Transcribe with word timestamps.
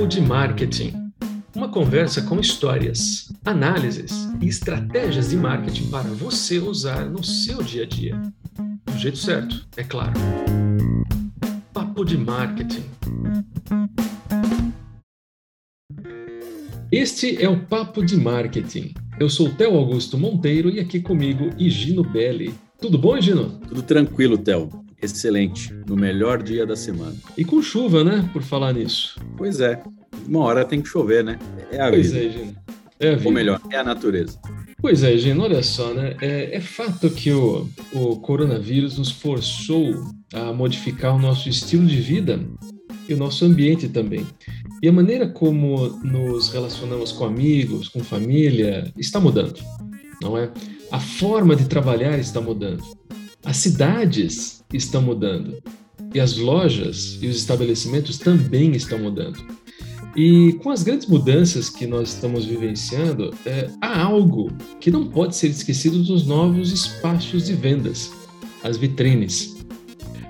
Papo 0.00 0.08
de 0.08 0.20
Marketing. 0.22 1.12
Uma 1.54 1.68
conversa 1.68 2.22
com 2.22 2.40
histórias, 2.40 3.30
análises 3.44 4.30
e 4.40 4.48
estratégias 4.48 5.28
de 5.28 5.36
marketing 5.36 5.90
para 5.90 6.08
você 6.08 6.58
usar 6.58 7.04
no 7.04 7.22
seu 7.22 7.62
dia 7.62 7.82
a 7.82 7.86
dia. 7.86 8.18
Do 8.86 8.96
jeito 8.96 9.18
certo, 9.18 9.68
é 9.76 9.84
claro. 9.84 10.14
Papo 11.74 12.02
de 12.02 12.16
Marketing. 12.16 12.82
Este 16.90 17.36
é 17.42 17.48
o 17.50 17.60
Papo 17.66 18.02
de 18.02 18.16
Marketing. 18.16 18.94
Eu 19.18 19.28
sou 19.28 19.50
Theo 19.50 19.76
Augusto 19.76 20.16
Monteiro 20.16 20.70
e 20.70 20.80
aqui 20.80 21.00
comigo 21.00 21.50
Higino 21.58 22.02
Belli. 22.02 22.54
Tudo 22.80 22.96
bom, 22.96 23.18
Higino? 23.18 23.60
Tudo 23.68 23.82
tranquilo, 23.82 24.38
Theo 24.38 24.79
excelente, 25.02 25.72
no 25.86 25.96
melhor 25.96 26.42
dia 26.42 26.66
da 26.66 26.76
semana. 26.76 27.16
E 27.36 27.44
com 27.44 27.62
chuva, 27.62 28.04
né? 28.04 28.28
Por 28.32 28.42
falar 28.42 28.72
nisso. 28.72 29.18
Pois 29.36 29.60
é. 29.60 29.82
Uma 30.26 30.40
hora 30.40 30.64
tem 30.64 30.80
que 30.80 30.88
chover, 30.88 31.24
né? 31.24 31.38
É 31.70 31.80
a 31.80 31.88
pois 31.90 32.12
vida. 32.12 32.24
é, 32.24 32.30
Gino. 32.30 32.56
É 32.98 33.08
a 33.08 33.16
vida. 33.16 33.28
Ou 33.28 33.32
melhor, 33.32 33.60
é 33.70 33.76
a 33.76 33.84
natureza. 33.84 34.38
Pois 34.80 35.02
é, 35.02 35.16
Gino, 35.16 35.42
olha 35.42 35.62
só, 35.62 35.92
né? 35.92 36.16
É, 36.20 36.56
é 36.56 36.60
fato 36.60 37.10
que 37.10 37.30
o, 37.32 37.68
o 37.92 38.16
coronavírus 38.16 38.98
nos 38.98 39.10
forçou 39.10 39.94
a 40.32 40.52
modificar 40.52 41.14
o 41.14 41.18
nosso 41.18 41.48
estilo 41.48 41.86
de 41.86 42.00
vida 42.00 42.40
e 43.08 43.14
o 43.14 43.16
nosso 43.16 43.44
ambiente 43.44 43.88
também. 43.88 44.26
E 44.82 44.88
a 44.88 44.92
maneira 44.92 45.28
como 45.28 45.88
nos 46.02 46.48
relacionamos 46.48 47.12
com 47.12 47.24
amigos, 47.24 47.88
com 47.88 48.00
família, 48.02 48.90
está 48.96 49.20
mudando, 49.20 49.60
não 50.22 50.38
é? 50.38 50.50
A 50.90 50.98
forma 50.98 51.54
de 51.54 51.66
trabalhar 51.66 52.18
está 52.18 52.40
mudando. 52.40 52.82
As 53.44 53.58
cidades 53.58 54.59
estão 54.72 55.02
mudando 55.02 55.62
e 56.14 56.20
as 56.20 56.36
lojas 56.36 57.18
e 57.20 57.26
os 57.26 57.36
estabelecimentos 57.36 58.18
também 58.18 58.72
estão 58.72 58.98
mudando. 58.98 59.38
E 60.16 60.54
com 60.54 60.70
as 60.70 60.82
grandes 60.82 61.06
mudanças 61.06 61.70
que 61.70 61.86
nós 61.86 62.14
estamos 62.14 62.44
vivenciando, 62.44 63.32
é, 63.46 63.70
há 63.80 64.02
algo 64.02 64.50
que 64.80 64.90
não 64.90 65.06
pode 65.06 65.36
ser 65.36 65.48
esquecido 65.48 66.02
dos 66.02 66.26
novos 66.26 66.72
espaços 66.72 67.46
de 67.46 67.54
vendas, 67.54 68.12
as 68.64 68.76
vitrines. 68.76 69.56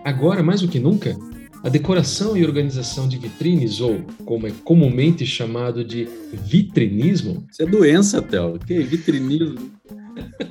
Agora, 0.05 0.43
mais 0.43 0.61
do 0.61 0.69
que 0.69 0.79
nunca, 0.79 1.17
a 1.63 1.69
decoração 1.69 2.37
e 2.37 2.45
organização 2.45 3.09
de 3.09 3.17
vitrines, 3.17 3.81
ou 3.81 4.05
como 4.25 4.47
é 4.47 4.53
comumente 4.65 5.25
chamado 5.27 5.83
de 5.83 6.09
vitrinismo. 6.33 7.47
Isso 7.51 7.63
é 7.63 7.67
doença, 7.67 8.21
Théo. 8.21 8.59
Que 8.59 8.81
vitrinismo? 8.81 9.71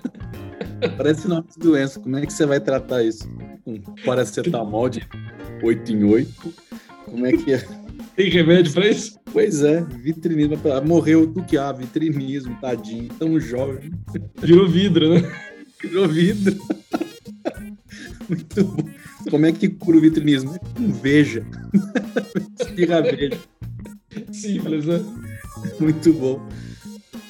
Parece 0.98 1.28
nome 1.28 1.46
de 1.56 1.60
doença. 1.60 2.00
Como 2.00 2.16
é 2.16 2.26
que 2.26 2.34
você 2.34 2.46
vai 2.46 2.60
tratar 2.60 3.04
isso? 3.04 3.28
Com 3.78 3.96
paracetamol 4.04 4.90
de 4.90 5.08
8 5.62 5.92
em 5.92 6.04
8? 6.04 6.54
Como 7.06 7.26
é 7.26 7.32
que 7.32 7.54
é? 7.54 7.68
Tem 8.16 8.30
remédio 8.30 8.74
para 8.74 8.88
isso? 8.88 9.20
Pois 9.32 9.62
é, 9.62 9.82
vitrinismo. 9.82 10.58
Morreu 10.86 11.28
do 11.28 11.44
que? 11.44 11.58
Ah, 11.58 11.72
vitrinismo, 11.72 12.58
tadinho, 12.60 13.08
tão 13.20 13.40
jovem. 13.40 13.92
Virou 14.42 14.68
vidro, 14.68 15.14
né? 15.14 15.32
Virou 15.82 16.08
vidro. 16.08 16.58
Muito 18.28 18.64
bom. 18.64 18.90
Como 19.30 19.46
é 19.46 19.52
que 19.52 19.70
cura 19.70 19.98
o 19.98 20.02
vitrinismo? 20.02 20.60
Com 20.76 20.92
veja. 20.92 21.46
Espirra 22.60 23.02
veja. 23.02 23.38
Simples, 24.32 24.86
né? 24.86 25.00
Muito 25.80 26.14
bom. 26.14 26.48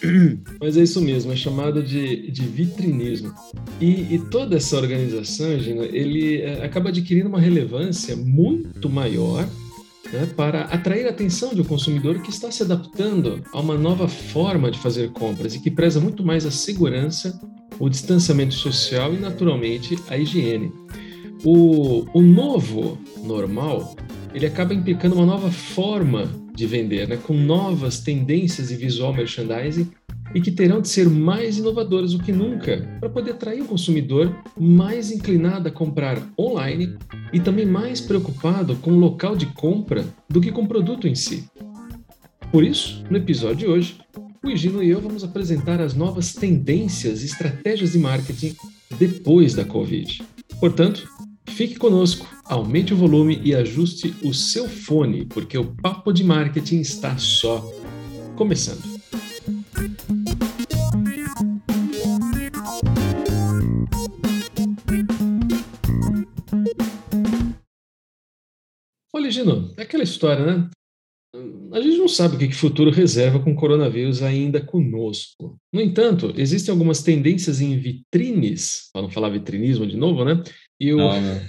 Mas 0.60 0.78
é 0.78 0.84
isso 0.84 1.02
mesmo, 1.02 1.32
é 1.32 1.36
chamado 1.36 1.84
de, 1.84 2.32
de 2.32 2.42
vitrinismo. 2.44 3.34
E, 3.80 4.16
e 4.16 4.20
toda 4.30 4.58
essa 4.58 4.78
organização, 4.78 5.60
Gina, 5.60 5.86
ele 5.86 6.42
é, 6.42 6.64
acaba 6.64 6.90
adquirindo 6.90 7.30
uma 7.30 7.40
relevância 7.40 8.16
muito 8.16 8.90
maior 8.90 9.48
né, 10.12 10.28
para 10.36 10.62
atrair 10.62 11.06
a 11.06 11.10
atenção 11.10 11.52
um 11.54 11.64
consumidor 11.64 12.22
que 12.22 12.30
está 12.30 12.52
se 12.52 12.64
adaptando 12.64 13.44
a 13.52 13.60
uma 13.60 13.78
nova 13.78 14.08
forma 14.08 14.72
de 14.72 14.80
fazer 14.80 15.12
compras 15.12 15.56
e 15.56 15.60
que 15.60 15.70
preza 15.70 16.00
muito 16.00 16.24
mais 16.24 16.46
a 16.46 16.52
segurança, 16.52 17.40
o 17.80 17.90
distanciamento 17.90 18.54
social 18.54 19.14
e, 19.14 19.18
naturalmente, 19.18 19.98
a 20.10 20.18
higiene. 20.18 20.72
O, 21.44 22.06
o 22.14 22.22
novo 22.22 22.98
normal 23.24 23.96
ele 24.34 24.46
acaba 24.46 24.74
implicando 24.74 25.16
uma 25.16 25.26
nova 25.26 25.52
forma 25.52 26.30
de 26.60 26.68
vender, 26.68 27.08
né, 27.08 27.16
com 27.16 27.34
novas 27.34 28.02
tendências 28.02 28.68
de 28.68 28.76
visual 28.76 29.14
merchandising 29.14 29.90
e 30.36 30.42
que 30.42 30.52
terão 30.52 30.82
de 30.82 30.90
ser 30.90 31.10
mais 31.10 31.58
inovadoras 31.58 32.12
do 32.12 32.22
que 32.22 32.34
nunca 32.34 32.86
para 33.00 33.10
poder 33.10 33.32
atrair 33.32 33.62
o 33.62 33.66
consumidor 33.66 34.36
mais 34.60 35.10
inclinado 35.10 35.70
a 35.70 35.72
comprar 35.72 36.22
online 36.38 36.98
e 37.32 37.40
também 37.40 37.66
mais 37.66 38.02
preocupado 38.02 38.76
com 38.76 38.92
o 38.92 39.00
local 39.00 39.38
de 39.38 39.46
compra 39.48 40.06
do 40.30 40.42
que 40.42 40.52
com 40.52 40.64
o 40.64 40.68
produto 40.68 41.08
em 41.08 41.16
si. 41.16 41.46
Por 42.52 42.64
isso, 42.64 43.06
no 43.10 43.16
episódio 43.16 43.56
de 43.56 43.68
hoje, 43.68 43.98
o 44.44 44.50
Higino 44.50 44.84
e 44.84 44.90
eu 44.90 45.00
vamos 45.00 45.24
apresentar 45.24 45.80
as 45.80 45.94
novas 45.94 46.34
tendências 46.34 47.24
e 47.24 47.26
estratégias 47.26 47.94
de 47.94 48.00
marketing 48.00 48.54
depois 48.98 49.54
da 49.54 49.64
Covid. 49.64 50.22
Portanto, 50.60 51.08
Fique 51.50 51.76
conosco, 51.76 52.26
aumente 52.46 52.94
o 52.94 52.98
volume 52.98 53.42
e 53.44 53.54
ajuste 53.54 54.16
o 54.24 54.34
seu 54.34 54.70
fone, 54.70 55.26
porque 55.26 55.58
o 55.58 55.76
papo 55.76 56.14
de 56.14 56.24
marketing 56.24 56.80
está 56.80 57.18
só 57.18 57.60
começando. 58.36 58.82
Olha, 69.14 69.30
Gino, 69.30 69.74
é 69.78 69.82
aquela 69.82 70.04
história, 70.04 70.46
né? 70.46 70.70
A 71.74 71.80
gente 71.82 71.98
não 71.98 72.08
sabe 72.08 72.36
o 72.36 72.40
que 72.40 72.48
o 72.48 72.54
futuro 72.54 72.90
reserva 72.90 73.40
com 73.40 73.52
o 73.52 73.56
coronavírus 73.56 74.24
ainda 74.24 74.60
conosco. 74.66 75.58
No 75.72 75.82
entanto, 75.82 76.34
existem 76.36 76.72
algumas 76.72 77.04
tendências 77.04 77.62
em 77.62 77.78
vitrines, 77.78 78.90
para 78.92 79.04
não 79.04 79.10
falar 79.10 79.30
vitrinismo 79.30 79.86
de 79.86 79.96
novo, 79.96 80.26
né? 80.26 80.42
E 80.80 80.94
o, 80.94 80.98
não, 80.98 81.22
não. 81.22 81.42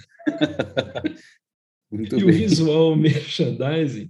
e 2.18 2.24
o 2.24 2.32
visual 2.32 2.94
merchandising 2.96 4.08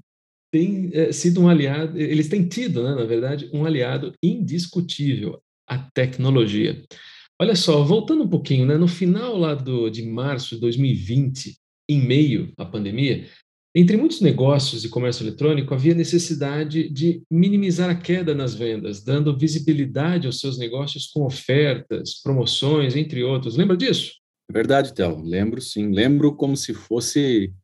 tem 0.53 0.91
é, 0.93 1.13
sido 1.13 1.41
um 1.41 1.49
aliado, 1.49 1.99
eles 1.99 2.29
têm 2.29 2.47
tido, 2.47 2.83
né, 2.83 2.95
na 2.95 3.05
verdade, 3.05 3.49
um 3.53 3.65
aliado 3.65 4.13
indiscutível, 4.23 5.41
a 5.69 5.79
tecnologia. 5.79 6.83
Olha 7.41 7.55
só, 7.55 7.83
voltando 7.85 8.25
um 8.25 8.29
pouquinho, 8.29 8.67
né, 8.67 8.77
no 8.77 8.89
final 8.89 9.37
lá 9.37 9.55
do, 9.55 9.89
de 9.89 10.03
março 10.03 10.57
de 10.57 10.61
2020, 10.61 11.57
em 11.89 12.01
meio 12.01 12.53
à 12.59 12.65
pandemia, 12.65 13.27
entre 13.75 13.97
muitos 13.97 14.21
negócios 14.21 14.83
de 14.83 14.89
comércio 14.89 15.23
eletrônico, 15.23 15.73
havia 15.73 15.95
necessidade 15.95 16.89
de 16.89 17.23
minimizar 17.31 17.89
a 17.89 17.95
queda 17.95 18.35
nas 18.35 18.53
vendas, 18.53 19.03
dando 19.05 19.37
visibilidade 19.37 20.27
aos 20.27 20.41
seus 20.41 20.59
negócios 20.59 21.07
com 21.07 21.25
ofertas, 21.25 22.21
promoções, 22.21 22.97
entre 22.97 23.23
outros. 23.23 23.57
Lembra 23.57 23.77
disso? 23.77 24.20
É 24.51 24.53
verdade, 24.53 24.93
Théo. 24.93 25.23
Lembro 25.23 25.61
sim. 25.61 25.93
Lembro 25.93 26.35
como 26.35 26.57
se 26.57 26.75
fosse 26.75 27.55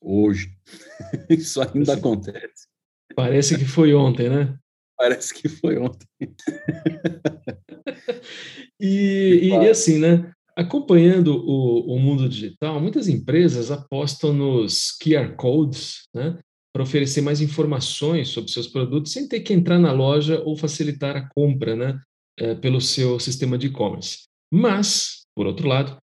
hoje. 0.00 0.52
Isso 1.28 1.60
ainda 1.60 1.72
Parece... 1.72 1.92
acontece. 1.92 2.66
Parece 3.16 3.58
que 3.58 3.64
foi 3.64 3.92
ontem, 3.94 4.30
né? 4.30 4.56
Parece 4.96 5.34
que 5.34 5.48
foi 5.48 5.76
ontem. 5.76 6.06
e, 8.80 9.50
e, 9.50 9.68
assim, 9.68 9.98
né? 9.98 10.30
Acompanhando 10.56 11.36
o, 11.36 11.94
o, 11.94 11.98
mundo 11.98 12.28
digital, 12.28 12.80
muitas 12.80 13.08
empresas 13.08 13.72
apostam 13.72 14.32
nos 14.32 14.96
QR 15.02 15.34
codes, 15.34 16.02
né? 16.14 16.38
Para 16.72 16.84
oferecer 16.84 17.22
mais 17.22 17.40
informações 17.40 18.28
sobre 18.28 18.52
seus 18.52 18.68
produtos 18.68 19.12
sem 19.12 19.26
ter 19.26 19.40
que 19.40 19.52
entrar 19.52 19.80
na 19.80 19.92
loja 19.92 20.40
ou 20.44 20.56
facilitar 20.56 21.16
a 21.16 21.28
compra, 21.34 21.74
né? 21.74 22.00
É, 22.38 22.54
pelo 22.54 22.80
seu 22.80 23.18
sistema 23.18 23.58
de 23.58 23.66
e-commerce. 23.66 24.28
Mas, 24.52 25.26
por 25.34 25.46
outro 25.46 25.66
lado, 25.66 25.98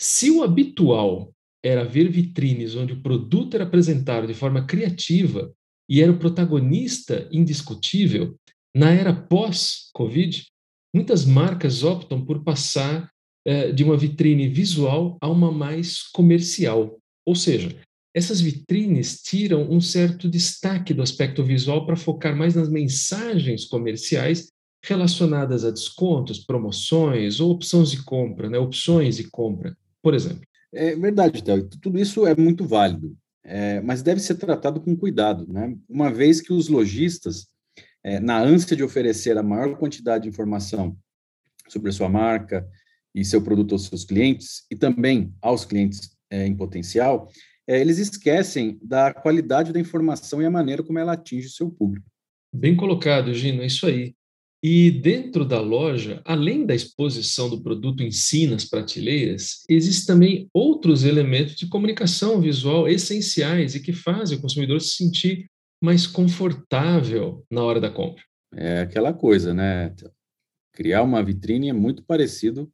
se 0.00 0.30
o 0.30 0.42
habitual 0.42 1.32
era 1.64 1.84
ver 1.84 2.08
vitrines 2.08 2.74
onde 2.76 2.92
o 2.92 3.02
produto 3.02 3.54
era 3.54 3.64
apresentado 3.64 4.26
de 4.26 4.34
forma 4.34 4.64
criativa 4.64 5.52
e 5.88 6.02
era 6.02 6.12
o 6.12 6.18
protagonista 6.18 7.28
indiscutível, 7.32 8.36
na 8.74 8.90
era 8.90 9.12
pós-Covid, 9.12 10.46
muitas 10.94 11.24
marcas 11.24 11.82
optam 11.82 12.24
por 12.24 12.42
passar 12.44 13.10
eh, 13.44 13.72
de 13.72 13.82
uma 13.82 13.96
vitrine 13.96 14.48
visual 14.48 15.16
a 15.20 15.28
uma 15.28 15.50
mais 15.50 16.02
comercial. 16.02 16.98
Ou 17.24 17.34
seja, 17.34 17.76
essas 18.14 18.40
vitrines 18.40 19.22
tiram 19.22 19.70
um 19.70 19.80
certo 19.80 20.28
destaque 20.28 20.92
do 20.92 21.02
aspecto 21.02 21.42
visual 21.42 21.86
para 21.86 21.96
focar 21.96 22.36
mais 22.36 22.54
nas 22.54 22.68
mensagens 22.68 23.64
comerciais 23.64 24.50
relacionadas 24.84 25.64
a 25.64 25.70
descontos, 25.70 26.38
promoções 26.38 27.40
ou 27.40 27.50
opções 27.50 27.90
de 27.90 28.02
compra, 28.02 28.48
né? 28.48 28.58
opções 28.58 29.16
de 29.16 29.24
compra 29.24 29.76
por 30.06 30.14
exemplo. 30.14 30.42
É 30.72 30.94
verdade, 30.94 31.42
Théo. 31.42 31.68
Tudo 31.68 31.98
isso 31.98 32.28
é 32.28 32.36
muito 32.36 32.64
válido, 32.64 33.16
é, 33.42 33.80
mas 33.80 34.04
deve 34.04 34.20
ser 34.20 34.36
tratado 34.36 34.80
com 34.80 34.96
cuidado, 34.96 35.52
né? 35.52 35.76
Uma 35.88 36.12
vez 36.12 36.40
que 36.40 36.52
os 36.52 36.68
lojistas, 36.68 37.48
é, 38.04 38.20
na 38.20 38.38
ânsia 38.38 38.76
de 38.76 38.84
oferecer 38.84 39.36
a 39.36 39.42
maior 39.42 39.76
quantidade 39.76 40.22
de 40.22 40.28
informação 40.28 40.96
sobre 41.66 41.90
a 41.90 41.92
sua 41.92 42.08
marca 42.08 42.64
e 43.12 43.24
seu 43.24 43.42
produto 43.42 43.72
aos 43.72 43.86
seus 43.86 44.04
clientes, 44.04 44.64
e 44.70 44.76
também 44.76 45.34
aos 45.42 45.64
clientes 45.64 46.16
é, 46.30 46.46
em 46.46 46.54
potencial, 46.54 47.28
é, 47.66 47.80
eles 47.80 47.98
esquecem 47.98 48.78
da 48.80 49.12
qualidade 49.12 49.72
da 49.72 49.80
informação 49.80 50.40
e 50.40 50.46
a 50.46 50.50
maneira 50.52 50.84
como 50.84 51.00
ela 51.00 51.14
atinge 51.14 51.48
o 51.48 51.50
seu 51.50 51.68
público. 51.68 52.08
Bem 52.54 52.76
colocado, 52.76 53.34
Gino, 53.34 53.60
é 53.60 53.66
isso 53.66 53.84
aí. 53.88 54.14
E 54.68 54.90
dentro 54.90 55.44
da 55.44 55.60
loja, 55.60 56.20
além 56.24 56.66
da 56.66 56.74
exposição 56.74 57.48
do 57.48 57.62
produto 57.62 58.02
em 58.02 58.10
si 58.10 58.48
nas 58.48 58.64
prateleiras, 58.64 59.62
existem 59.70 60.06
também 60.12 60.50
outros 60.52 61.04
elementos 61.04 61.54
de 61.54 61.68
comunicação 61.68 62.40
visual 62.40 62.88
essenciais 62.88 63.76
e 63.76 63.80
que 63.80 63.92
fazem 63.92 64.36
o 64.36 64.40
consumidor 64.40 64.80
se 64.80 64.96
sentir 64.96 65.48
mais 65.80 66.04
confortável 66.04 67.46
na 67.48 67.62
hora 67.62 67.78
da 67.78 67.88
compra. 67.88 68.24
É 68.52 68.80
aquela 68.80 69.12
coisa, 69.12 69.54
né? 69.54 69.94
Criar 70.72 71.04
uma 71.04 71.22
vitrine 71.22 71.68
é 71.68 71.72
muito 71.72 72.02
parecido 72.04 72.68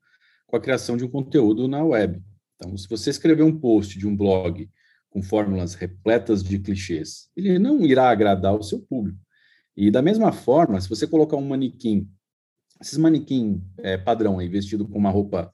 com 0.47 0.57
a 0.57 0.61
criação 0.63 0.97
de 0.97 1.05
um 1.05 1.11
conteúdo 1.11 1.69
na 1.69 1.85
web. 1.85 2.23
Então, 2.57 2.75
se 2.75 2.89
você 2.89 3.11
escrever 3.11 3.43
um 3.43 3.61
post 3.61 3.99
de 3.99 4.07
um 4.07 4.17
blog 4.17 4.67
com 5.11 5.23
fórmulas 5.23 5.75
repletas 5.75 6.43
de 6.43 6.59
clichês, 6.59 7.29
ele 7.37 7.59
não 7.59 7.85
irá 7.85 8.09
agradar 8.09 8.55
o 8.55 8.63
seu 8.63 8.81
público. 8.81 9.19
E 9.77 9.91
da 9.91 10.03
mesma 10.03 10.33
forma, 10.33 10.81
se 10.81 10.89
você 10.89 11.07
colocar 11.07 11.37
um 11.37 11.47
manequim, 11.47 12.09
esses 12.81 12.99
manequim 12.99 13.63
é, 13.79 13.97
padrão 13.97 14.39
aí, 14.39 14.49
vestido 14.49 14.87
com 14.87 14.99
uma 14.99 15.11
roupa 15.11 15.53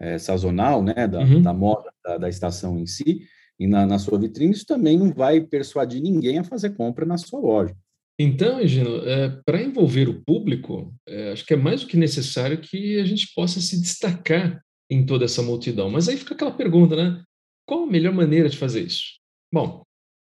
é, 0.00 0.18
sazonal, 0.18 0.82
né, 0.82 1.06
da, 1.06 1.20
uhum. 1.20 1.42
da 1.42 1.52
moda 1.52 1.90
da, 2.04 2.18
da, 2.18 2.28
estação 2.28 2.78
em 2.78 2.86
si, 2.86 3.22
e 3.58 3.66
na, 3.66 3.86
na, 3.86 3.98
sua 3.98 4.18
vitrine, 4.18 4.52
isso 4.52 4.64
também 4.64 4.98
não 4.98 5.12
vai 5.12 5.40
persuadir 5.40 6.00
ninguém 6.00 6.38
a 6.38 6.44
fazer 6.44 6.70
compra 6.70 7.04
na 7.04 7.18
sua 7.18 7.38
loja. 7.38 7.76
Então, 8.18 8.60
Egino, 8.60 8.96
é, 9.06 9.28
para 9.46 9.62
envolver 9.62 10.08
o 10.08 10.22
público, 10.22 10.94
é, 11.06 11.32
acho 11.32 11.44
que 11.44 11.54
é 11.54 11.56
mais 11.56 11.82
do 11.82 11.86
que 11.86 11.96
necessário 11.96 12.60
que 12.60 12.98
a 12.98 13.04
gente 13.04 13.32
possa 13.34 13.60
se 13.60 13.80
destacar 13.80 14.62
em 14.90 15.06
toda 15.06 15.24
essa 15.24 15.42
multidão. 15.42 15.88
Mas 15.88 16.08
aí 16.08 16.16
fica 16.16 16.34
aquela 16.34 16.50
pergunta, 16.50 16.96
né? 16.96 17.22
Qual 17.66 17.84
a 17.84 17.86
melhor 17.86 18.12
maneira 18.12 18.48
de 18.48 18.58
fazer 18.58 18.82
isso? 18.82 19.04
Bom, 19.52 19.84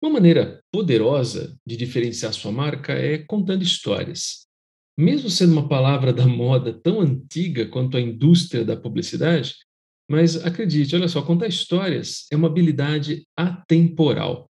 uma 0.01 0.11
maneira 0.11 0.61
poderosa 0.71 1.57
de 1.65 1.75
diferenciar 1.75 2.33
sua 2.33 2.51
marca 2.51 2.93
é 2.93 3.17
contando 3.17 3.63
histórias. 3.63 4.45
Mesmo 4.97 5.29
sendo 5.29 5.53
uma 5.53 5.67
palavra 5.67 6.13
da 6.13 6.25
moda 6.25 6.73
tão 6.73 7.01
antiga 7.01 7.67
quanto 7.67 7.97
a 7.97 8.01
indústria 8.01 8.63
da 8.63 8.75
publicidade, 8.75 9.55
mas 10.09 10.43
acredite, 10.45 10.95
olha 10.95 11.07
só, 11.07 11.21
contar 11.21 11.47
histórias 11.47 12.25
é 12.31 12.35
uma 12.35 12.47
habilidade 12.47 13.23
atemporal. 13.35 14.49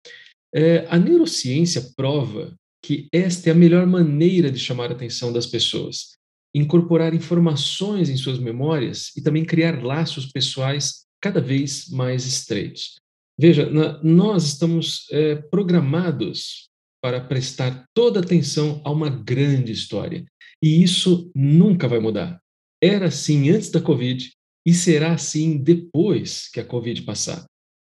É, 0.54 0.86
a 0.88 0.98
neurociência 0.98 1.90
prova 1.96 2.54
que 2.82 3.08
esta 3.12 3.48
é 3.48 3.52
a 3.52 3.54
melhor 3.54 3.86
maneira 3.86 4.50
de 4.50 4.58
chamar 4.58 4.90
a 4.90 4.94
atenção 4.94 5.32
das 5.32 5.46
pessoas, 5.46 6.16
incorporar 6.54 7.14
informações 7.14 8.08
em 8.08 8.16
suas 8.16 8.38
memórias 8.38 9.10
e 9.16 9.22
também 9.22 9.44
criar 9.44 9.82
laços 9.82 10.26
pessoais 10.26 11.04
cada 11.20 11.40
vez 11.40 11.88
mais 11.88 12.24
estreitos. 12.26 12.96
Veja, 13.38 13.68
nós 14.02 14.44
estamos 14.44 15.06
é, 15.10 15.36
programados 15.36 16.70
para 17.02 17.20
prestar 17.20 17.84
toda 17.94 18.20
atenção 18.20 18.80
a 18.84 18.90
uma 18.90 19.10
grande 19.10 19.72
história. 19.72 20.24
E 20.62 20.82
isso 20.82 21.30
nunca 21.34 21.86
vai 21.86 21.98
mudar. 21.98 22.40
Era 22.82 23.06
assim 23.06 23.50
antes 23.50 23.70
da 23.70 23.80
Covid 23.80 24.30
e 24.66 24.74
será 24.74 25.12
assim 25.12 25.58
depois 25.58 26.48
que 26.48 26.58
a 26.58 26.64
Covid 26.64 27.02
passar. 27.02 27.44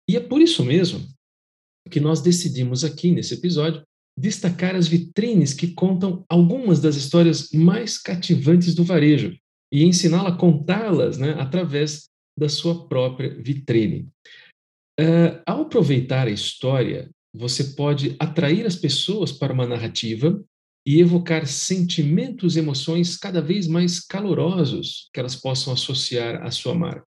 E 0.08 0.16
é 0.16 0.20
por 0.20 0.40
isso 0.40 0.64
mesmo 0.64 1.06
que 1.90 2.00
nós 2.00 2.20
decidimos 2.20 2.84
aqui 2.84 3.10
nesse 3.10 3.34
episódio 3.34 3.82
destacar 4.18 4.74
as 4.74 4.88
vitrines 4.88 5.54
que 5.54 5.68
contam 5.68 6.24
algumas 6.28 6.80
das 6.80 6.96
histórias 6.96 7.50
mais 7.52 7.96
cativantes 7.96 8.74
do 8.74 8.84
varejo 8.84 9.36
e 9.72 9.84
ensiná-la 9.84 10.30
a 10.30 10.36
contá-las 10.36 11.18
né, 11.18 11.36
através 11.38 12.08
da 12.36 12.48
sua 12.48 12.88
própria 12.88 13.40
vitrine. 13.40 14.08
Uh, 15.00 15.40
ao 15.46 15.62
aproveitar 15.62 16.26
a 16.26 16.30
história, 16.30 17.08
você 17.32 17.62
pode 17.62 18.16
atrair 18.18 18.66
as 18.66 18.74
pessoas 18.74 19.30
para 19.30 19.52
uma 19.52 19.66
narrativa 19.66 20.42
e 20.84 21.00
evocar 21.00 21.46
sentimentos 21.46 22.56
e 22.56 22.58
emoções 22.58 23.16
cada 23.16 23.40
vez 23.40 23.68
mais 23.68 24.00
calorosos 24.00 25.08
que 25.12 25.20
elas 25.20 25.36
possam 25.36 25.72
associar 25.72 26.42
à 26.42 26.50
sua 26.50 26.74
marca, 26.74 27.06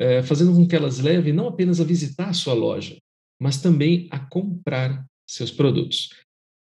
uh, 0.00 0.22
fazendo 0.22 0.54
com 0.54 0.66
que 0.66 0.74
elas 0.74 1.00
levem 1.00 1.34
não 1.34 1.48
apenas 1.48 1.82
a 1.82 1.84
visitar 1.84 2.30
a 2.30 2.32
sua 2.32 2.54
loja, 2.54 2.96
mas 3.38 3.60
também 3.60 4.08
a 4.10 4.18
comprar 4.18 5.04
seus 5.28 5.50
produtos. 5.50 6.08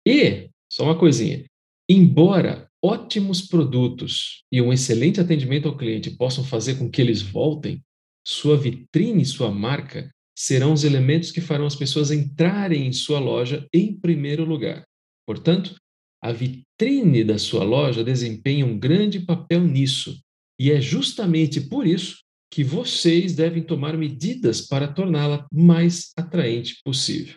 E, 0.07 0.51
só 0.71 0.85
uma 0.85 0.99
coisinha, 0.99 1.47
embora 1.89 2.69
ótimos 2.85 3.41
produtos 3.41 4.45
e 4.53 4.61
um 4.61 4.71
excelente 4.71 5.19
atendimento 5.19 5.69
ao 5.69 5.77
cliente 5.77 6.11
possam 6.11 6.45
fazer 6.45 6.75
com 6.75 6.91
que 6.91 7.01
eles 7.01 7.23
voltem, 7.23 7.83
sua 8.27 8.57
vitrine 8.57 9.25
sua 9.25 9.51
marca 9.51 10.11
serão 10.43 10.73
os 10.73 10.83
elementos 10.83 11.31
que 11.31 11.41
farão 11.41 11.67
as 11.67 11.77
pessoas 11.77 12.11
entrarem 12.11 12.89
em 12.89 12.93
sua 12.93 13.21
loja 13.21 13.65
em 13.73 13.95
primeiro 13.95 14.45
lugar. 14.45 14.83
Portanto, 15.25 15.77
a 16.21 16.33
vitrine 16.33 17.23
da 17.23 17.39
sua 17.39 17.63
loja 17.63 18.03
desempenha 18.03 18.67
um 18.67 18.77
grande 18.77 19.21
papel 19.21 19.61
nisso, 19.63 20.21
e 20.59 20.73
é 20.73 20.81
justamente 20.81 21.61
por 21.61 21.87
isso 21.87 22.19
que 22.51 22.65
vocês 22.65 23.37
devem 23.37 23.63
tomar 23.63 23.97
medidas 23.97 24.61
para 24.61 24.93
torná-la 24.93 25.47
mais 25.53 26.11
atraente 26.17 26.81
possível. 26.85 27.37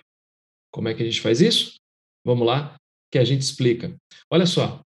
Como 0.74 0.88
é 0.88 0.96
que 0.96 1.04
a 1.04 1.06
gente 1.06 1.22
faz 1.22 1.42
isso? 1.42 1.76
Vamos 2.26 2.48
lá, 2.48 2.76
que 3.12 3.20
a 3.20 3.24
gente 3.24 3.44
explica. 3.44 3.96
Olha 4.32 4.48
só, 4.48 4.82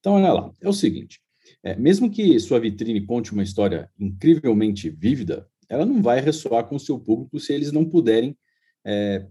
Então, 0.00 0.14
olha 0.14 0.32
lá, 0.32 0.52
é 0.60 0.68
o 0.68 0.72
seguinte: 0.72 1.20
é, 1.62 1.74
mesmo 1.76 2.10
que 2.10 2.38
sua 2.40 2.60
vitrine 2.60 3.04
conte 3.04 3.32
uma 3.32 3.42
história 3.42 3.90
incrivelmente 3.98 4.90
vívida, 4.90 5.46
ela 5.68 5.84
não 5.84 6.02
vai 6.02 6.20
ressoar 6.20 6.64
com 6.64 6.76
o 6.76 6.80
seu 6.80 6.98
público 6.98 7.38
se 7.38 7.52
eles 7.52 7.72
não 7.72 7.84
puderem 7.84 8.36
é, 8.84 9.26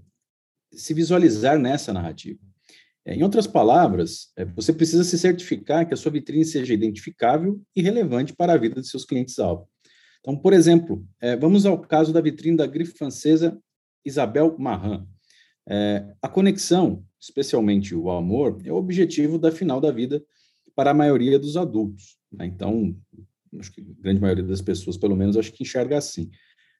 se 0.71 0.93
visualizar 0.93 1.57
nessa 1.57 1.93
narrativa. 1.93 2.39
É, 3.05 3.15
em 3.15 3.23
outras 3.23 3.47
palavras, 3.47 4.31
é, 4.35 4.45
você 4.45 4.73
precisa 4.73 5.03
se 5.03 5.17
certificar 5.17 5.87
que 5.87 5.93
a 5.93 5.97
sua 5.97 6.11
vitrine 6.11 6.43
seja 6.43 6.73
identificável 6.73 7.61
e 7.75 7.81
relevante 7.81 8.35
para 8.35 8.53
a 8.53 8.57
vida 8.57 8.81
de 8.81 8.87
seus 8.87 9.05
clientes-alvo. 9.05 9.67
Então, 10.19 10.35
por 10.37 10.51
exemplo, 10.51 11.07
é, 11.21 11.35
vamos 11.37 11.65
ao 11.65 11.79
caso 11.79 12.11
da 12.11 12.19
vitrine 12.19 12.57
da 12.57 12.67
grife 12.67 12.97
francesa 12.97 13.57
Isabel 14.03 14.55
Marran. 14.59 15.07
É, 15.69 16.13
a 16.21 16.27
conexão, 16.27 17.03
especialmente 17.19 17.95
o 17.95 18.11
amor, 18.11 18.61
é 18.63 18.71
o 18.71 18.75
objetivo 18.75 19.39
da 19.39 19.51
final 19.51 19.79
da 19.79 19.91
vida 19.91 20.23
para 20.77 20.91
a 20.91 20.93
maioria 20.93 21.39
dos 21.39 21.57
adultos. 21.57 22.17
Né? 22.31 22.45
Então, 22.45 22.95
acho 23.59 23.71
que 23.71 23.81
a 23.81 24.01
grande 24.03 24.21
maioria 24.21 24.43
das 24.43 24.61
pessoas, 24.61 24.95
pelo 24.95 25.15
menos, 25.15 25.35
acho 25.35 25.51
que 25.51 25.63
enxerga 25.63 25.97
assim. 25.97 26.29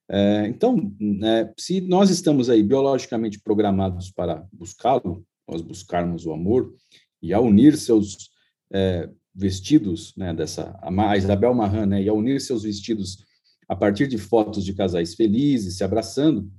É, 0.08 0.46
então, 0.48 0.96
né, 1.00 1.52
se 1.58 1.82
nós 1.82 2.12
estamos 2.12 2.48
aí 2.48 2.62
biologicamente 2.62 3.40
programados 3.40 4.12
para 4.12 4.48
buscá-lo, 4.54 5.26
nós 5.50 5.64
buscarmos 5.64 6.28
o 6.28 6.32
amor, 6.32 6.72
e 7.20 7.34
ao 7.34 7.44
unir 7.44 7.76
seus 7.76 8.30
é, 8.72 9.10
vestidos, 9.34 10.14
né, 10.16 10.32
dessa, 10.32 10.80
a 10.80 11.18
Isabel 11.18 11.56
Marran, 11.56 11.88
né, 11.88 12.04
e 12.04 12.08
ao 12.08 12.18
unir 12.18 12.40
seus 12.40 12.62
vestidos 12.62 13.26
a 13.68 13.76
partir 13.76 14.08
de 14.08 14.20
fotos 14.20 14.64
de 14.64 14.74
casais 14.74 15.16
felizes, 15.16 15.78
se 15.78 15.84
abraçando, 15.84 16.50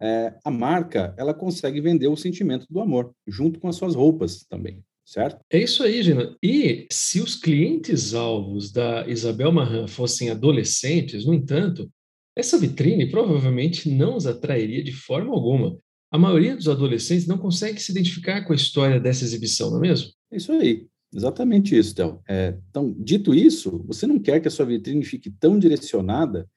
é, 0.00 0.34
a 0.42 0.50
marca, 0.50 1.14
ela 1.18 1.34
consegue 1.34 1.78
vender 1.80 2.08
o 2.08 2.16
sentimento 2.16 2.66
do 2.70 2.80
amor, 2.80 3.14
junto 3.26 3.60
com 3.60 3.68
as 3.68 3.76
suas 3.76 3.94
roupas 3.94 4.44
também 4.48 4.82
certo? 5.06 5.40
É 5.48 5.58
isso 5.58 5.84
aí, 5.84 6.02
Gina. 6.02 6.36
E 6.42 6.86
se 6.90 7.20
os 7.20 7.36
clientes-alvos 7.36 8.72
da 8.72 9.08
Isabel 9.08 9.52
Marran 9.52 9.86
fossem 9.86 10.28
adolescentes, 10.28 11.24
no 11.24 11.32
entanto, 11.32 11.90
essa 12.34 12.58
vitrine 12.58 13.08
provavelmente 13.08 13.88
não 13.88 14.16
os 14.16 14.26
atrairia 14.26 14.82
de 14.82 14.92
forma 14.92 15.32
alguma. 15.32 15.78
A 16.10 16.18
maioria 16.18 16.56
dos 16.56 16.68
adolescentes 16.68 17.26
não 17.26 17.38
consegue 17.38 17.80
se 17.80 17.92
identificar 17.92 18.44
com 18.44 18.52
a 18.52 18.56
história 18.56 19.00
dessa 19.00 19.24
exibição, 19.24 19.70
não 19.70 19.78
é 19.78 19.88
mesmo? 19.88 20.10
É 20.30 20.36
isso 20.36 20.52
aí. 20.52 20.86
Exatamente 21.14 21.76
isso, 21.76 21.94
Théo. 21.94 22.20
É, 22.28 22.58
então, 22.68 22.94
dito 22.98 23.32
isso, 23.32 23.82
você 23.86 24.06
não 24.06 24.18
quer 24.18 24.40
que 24.40 24.48
a 24.48 24.50
sua 24.50 24.66
vitrine 24.66 25.04
fique 25.04 25.30
tão 25.30 25.58
direcionada 25.58 26.48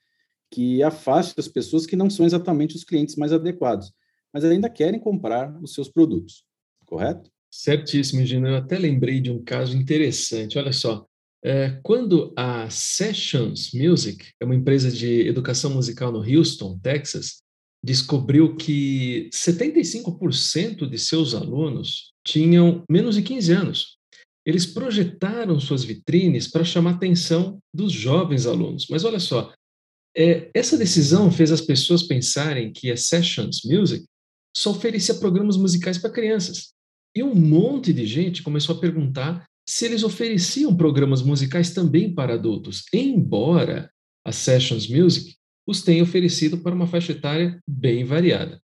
que 0.51 0.81
afaste 0.81 1.35
as 1.37 1.47
pessoas 1.47 1.85
que 1.85 1.95
não 1.95 2.09
são 2.09 2.25
exatamente 2.25 2.75
os 2.75 2.83
clientes 2.83 3.15
mais 3.15 3.31
adequados, 3.31 3.93
mas 4.33 4.43
ainda 4.43 4.69
querem 4.69 4.99
comprar 4.99 5.55
os 5.61 5.73
seus 5.73 5.87
produtos, 5.87 6.43
correto? 6.85 7.29
Certíssimo, 7.51 8.25
Gina. 8.25 8.49
Eu 8.49 8.55
até 8.57 8.77
lembrei 8.77 9.19
de 9.19 9.31
um 9.31 9.43
caso 9.43 9.75
interessante. 9.75 10.57
Olha 10.57 10.71
só, 10.71 11.05
É, 11.41 11.79
quando 11.83 12.33
a 12.35 12.69
Sessions 12.69 13.71
Music, 13.73 14.25
é 14.41 14.45
uma 14.45 14.55
empresa 14.55 14.91
de 14.91 15.25
educação 15.25 15.71
musical 15.71 16.11
no 16.11 16.19
Houston, 16.19 16.77
Texas, 16.79 17.37
descobriu 17.81 18.57
que 18.57 19.29
75% 19.33 20.85
de 20.85 20.97
seus 20.97 21.33
alunos 21.33 22.11
tinham 22.27 22.83
menos 22.89 23.15
de 23.15 23.21
15 23.21 23.53
anos. 23.53 23.97
Eles 24.45 24.65
projetaram 24.65 25.59
suas 25.61 25.83
vitrines 25.83 26.45
para 26.45 26.65
chamar 26.65 26.91
a 26.91 26.95
atenção 26.95 27.59
dos 27.73 27.93
jovens 27.93 28.45
alunos. 28.45 28.87
Mas 28.89 29.05
olha 29.05 29.19
só, 29.19 29.53
é, 30.15 30.49
essa 30.53 30.77
decisão 30.77 31.31
fez 31.31 31.51
as 31.51 31.61
pessoas 31.61 32.03
pensarem 32.03 32.73
que 32.73 32.91
a 32.91 32.97
Sessions 32.97 33.61
Music 33.63 34.03
só 34.55 34.71
oferecia 34.71 35.15
programas 35.15 35.55
musicais 35.55 35.97
para 35.97 36.09
crianças. 36.09 36.73
E 37.19 37.23
um 37.23 37.35
monte 37.35 37.91
de 37.91 38.05
gente 38.05 38.41
começou 38.41 38.77
a 38.77 38.79
perguntar 38.79 39.45
se 39.67 39.83
eles 39.83 40.03
ofereciam 40.03 40.73
programas 40.73 41.21
musicais 41.21 41.73
também 41.73 42.15
para 42.15 42.35
adultos, 42.35 42.85
embora 42.93 43.91
a 44.25 44.31
Sessions 44.31 44.87
Music 44.87 45.35
os 45.67 45.81
tenha 45.81 46.01
oferecido 46.01 46.59
para 46.59 46.73
uma 46.73 46.87
faixa 46.87 47.11
etária 47.11 47.59
bem 47.67 48.05
variada. 48.05 48.61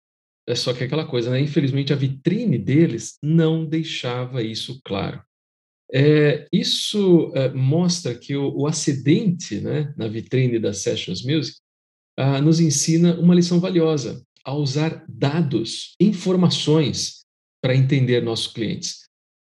É 0.46 0.54
só 0.54 0.74
que 0.74 0.84
aquela 0.84 1.06
coisa, 1.06 1.30
né? 1.30 1.40
Infelizmente, 1.40 1.94
a 1.94 1.96
vitrine 1.96 2.58
deles 2.58 3.16
não 3.22 3.64
deixava 3.64 4.42
isso 4.42 4.82
claro. 4.84 5.22
É, 5.90 6.46
isso 6.52 7.32
é, 7.34 7.48
mostra 7.54 8.14
que 8.14 8.36
o, 8.36 8.54
o, 8.54 8.66
acidente 8.66 9.62
né, 9.62 9.94
na 9.96 10.08
vitrine 10.08 10.58
da 10.58 10.74
Sessions 10.74 11.24
Music 11.24 11.56
ah, 12.18 12.38
nos 12.38 12.60
ensina 12.60 13.18
uma 13.18 13.34
lição 13.34 13.58
valiosa 13.60 14.22
a 14.44 14.54
usar 14.54 15.06
dados, 15.08 15.94
informações 15.98 17.21
para 17.62 17.76
entender 17.76 18.22
nossos 18.22 18.48
clientes. 18.48 19.02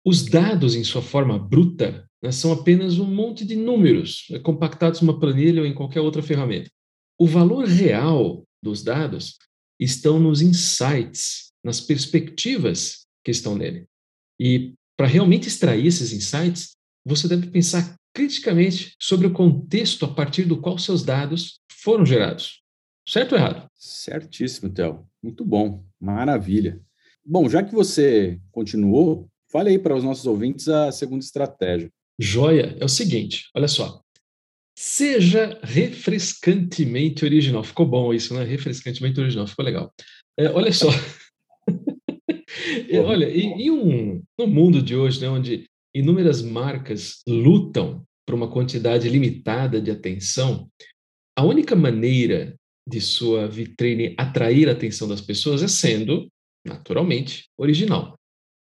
Os 0.06 0.24
dados, 0.24 0.76
em 0.76 0.84
sua 0.84 1.02
forma 1.02 1.38
bruta, 1.38 2.08
né, 2.24 2.32
são 2.32 2.52
apenas 2.52 2.98
um 2.98 3.06
monte 3.06 3.44
de 3.44 3.56
números 3.56 4.26
né, 4.30 4.40
compactados 4.40 5.02
numa 5.02 5.20
planilha 5.20 5.62
ou 5.62 5.68
em 5.68 5.74
qualquer 5.74 6.00
outra 6.00 6.24
ferramenta. 6.24 6.70
O 7.20 7.28
valor 7.28 7.66
real 7.66 8.44
dos 8.64 8.84
dados 8.84 9.38
estão 9.80 10.20
nos 10.20 10.42
insights, 10.42 11.52
nas 11.64 11.82
perspectivas 11.82 13.06
que 13.24 13.32
estão 13.32 13.56
nele. 13.56 13.86
E 14.40 14.74
para 14.98 15.08
realmente 15.08 15.48
extrair 15.48 15.86
esses 15.86 16.14
insights, 16.14 16.76
você 17.06 17.28
deve 17.28 17.48
pensar 17.48 17.96
criticamente 18.14 18.96
sobre 19.00 19.28
o 19.28 19.34
contexto 19.34 20.06
a 20.06 20.14
partir 20.14 20.44
do 20.46 20.62
qual 20.62 20.78
seus 20.78 21.04
dados 21.04 21.60
foram 21.70 22.06
gerados. 22.06 22.62
Certo 23.08 23.34
ou 23.34 23.38
errado? 23.38 23.70
Certíssimo, 23.76 24.72
Theo. 24.72 25.06
Muito 25.22 25.44
bom. 25.44 25.84
Maravilha. 26.00 26.82
Bom, 27.28 27.50
já 27.50 27.64
que 27.64 27.74
você 27.74 28.40
continuou, 28.52 29.28
fale 29.52 29.72
aí 29.72 29.80
para 29.80 29.96
os 29.96 30.04
nossos 30.04 30.28
ouvintes 30.28 30.68
a 30.68 30.92
segunda 30.92 31.24
estratégia. 31.24 31.90
Joia, 32.20 32.78
é 32.80 32.86
o 32.86 32.90
seguinte, 32.90 33.50
olha 33.56 33.68
só. 33.68 34.00
Seja 34.78 35.60
refrescantemente 35.64 37.26
original. 37.26 37.64
Ficou 37.64 37.86
bom 37.86 38.14
isso, 38.14 38.34
né? 38.34 38.44
Refrescantemente 38.44 39.20
original, 39.20 39.48
ficou 39.48 39.66
legal. 39.66 39.92
É, 40.38 40.50
olha 40.52 40.72
só. 40.72 40.90
olha, 43.06 43.26
em, 43.26 43.62
em, 43.64 43.72
um, 43.72 44.22
no 44.38 44.46
mundo 44.46 44.82
de 44.82 44.96
hoje, 44.96 45.22
né, 45.22 45.30
onde 45.30 45.66
inúmeras 45.96 46.42
marcas 46.42 47.22
lutam 47.28 48.06
por 48.26 48.36
uma 48.36 48.52
quantidade 48.52 49.10
limitada 49.10 49.82
de 49.82 49.90
atenção, 49.90 50.70
a 51.38 51.44
única 51.44 51.76
maneira 51.76 52.56
de 52.88 53.02
sua 53.02 53.48
vitrine 53.48 54.14
atrair 54.18 54.70
a 54.70 54.74
atenção 54.74 55.08
das 55.08 55.22
pessoas 55.22 55.64
é 55.64 55.68
sendo, 55.68 56.28
naturalmente, 56.66 57.50
original. 57.58 58.16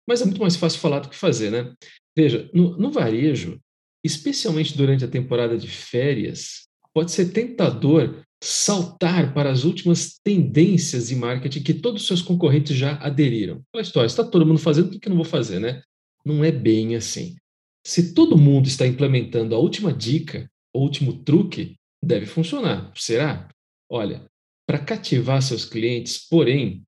Mas 0.06 0.20
é 0.20 0.24
muito 0.24 0.40
mais 0.40 0.56
fácil 0.56 0.78
falar 0.80 1.00
do 1.00 1.08
que 1.08 1.16
fazer, 1.16 1.50
né? 1.50 1.74
Veja, 2.16 2.48
no, 2.54 2.76
no 2.78 2.90
varejo, 2.90 3.60
especialmente 4.04 4.76
durante 4.76 5.04
a 5.04 5.08
temporada 5.08 5.58
de 5.58 5.68
férias, 5.68 6.68
pode 6.94 7.10
ser 7.10 7.32
tentador 7.32 8.22
saltar 8.42 9.34
para 9.34 9.50
as 9.50 9.64
últimas 9.64 10.18
tendências 10.22 11.08
de 11.08 11.16
marketing 11.16 11.62
que 11.62 11.74
todos 11.74 12.02
os 12.02 12.08
seus 12.08 12.22
concorrentes 12.22 12.76
já 12.76 12.96
aderiram. 12.96 13.62
Aquela 13.68 13.82
história, 13.82 14.06
está 14.06 14.24
todo 14.24 14.46
mundo 14.46 14.58
fazendo, 14.58 14.90
por 14.90 15.00
que 15.00 15.08
eu 15.08 15.10
não 15.10 15.16
vou 15.16 15.24
fazer, 15.24 15.58
né? 15.58 15.82
Não 16.24 16.44
é 16.44 16.52
bem 16.52 16.94
assim. 16.94 17.36
Se 17.84 18.14
todo 18.14 18.38
mundo 18.38 18.66
está 18.66 18.86
implementando 18.86 19.54
a 19.54 19.58
última 19.58 19.92
dica, 19.92 20.50
o 20.74 20.80
último 20.80 21.24
truque, 21.24 21.76
deve 22.02 22.26
funcionar. 22.26 22.92
Será? 22.94 23.48
Olha, 23.90 24.26
para 24.66 24.78
cativar 24.78 25.40
seus 25.40 25.64
clientes, 25.64 26.26
porém, 26.28 26.82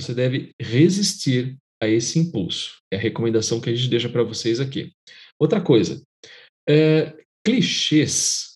você 0.00 0.14
deve 0.14 0.52
resistir 0.60 1.56
a 1.82 1.88
esse 1.88 2.18
impulso. 2.18 2.78
É 2.92 2.96
a 2.96 3.00
recomendação 3.00 3.60
que 3.60 3.70
a 3.70 3.74
gente 3.74 3.88
deixa 3.88 4.08
para 4.08 4.22
vocês 4.22 4.60
aqui. 4.60 4.92
Outra 5.38 5.60
coisa, 5.60 6.02
é, 6.68 7.16
clichês 7.44 8.54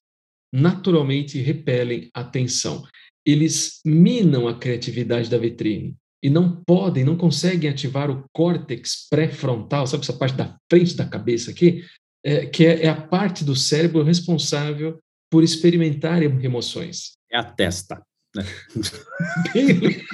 naturalmente 0.52 1.38
repelem 1.38 2.10
atenção. 2.14 2.84
Eles 3.26 3.80
minam 3.84 4.46
a 4.46 4.58
criatividade 4.58 5.30
da 5.30 5.38
vitrine 5.38 5.96
e 6.22 6.30
não 6.30 6.62
podem, 6.64 7.04
não 7.04 7.16
conseguem 7.16 7.70
ativar 7.70 8.10
o 8.10 8.24
córtex 8.32 9.06
pré-frontal, 9.10 9.86
sabe 9.86 10.04
essa 10.04 10.12
parte 10.12 10.36
da 10.36 10.56
frente 10.70 10.94
da 10.94 11.06
cabeça 11.08 11.50
aqui, 11.50 11.84
é, 12.24 12.46
que 12.46 12.64
é, 12.64 12.84
é 12.84 12.88
a 12.88 13.00
parte 13.00 13.44
do 13.44 13.56
cérebro 13.56 14.02
responsável 14.02 14.98
por 15.30 15.42
experimentar 15.42 16.22
emoções. 16.22 17.12
É 17.30 17.36
a 17.36 17.44
testa. 17.44 18.02
Né? 18.34 18.44
Bem, 19.52 20.04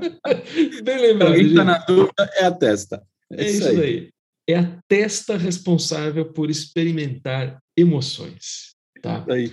Bem 0.82 1.00
lembrado. 1.00 1.34
Quem 1.34 1.46
está 1.46 1.64
na 1.64 1.78
dúvida 1.78 2.30
é 2.34 2.44
a 2.44 2.50
testa. 2.50 3.02
É, 3.32 3.44
é 3.44 3.50
isso, 3.50 3.68
aí. 3.68 4.10
É 4.48 4.56
a 4.56 4.82
testa 4.88 5.36
responsável 5.36 6.32
por 6.32 6.50
experimentar 6.50 7.62
emoções. 7.76 8.74
Tá? 9.00 9.24
É 9.28 9.32
aí. 9.32 9.52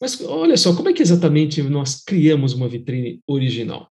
Mas 0.00 0.20
olha 0.20 0.56
só, 0.56 0.74
como 0.74 0.88
é 0.88 0.92
que 0.92 1.02
exatamente 1.02 1.62
nós 1.62 2.02
criamos 2.02 2.52
uma 2.52 2.68
vitrine 2.68 3.20
original? 3.26 3.90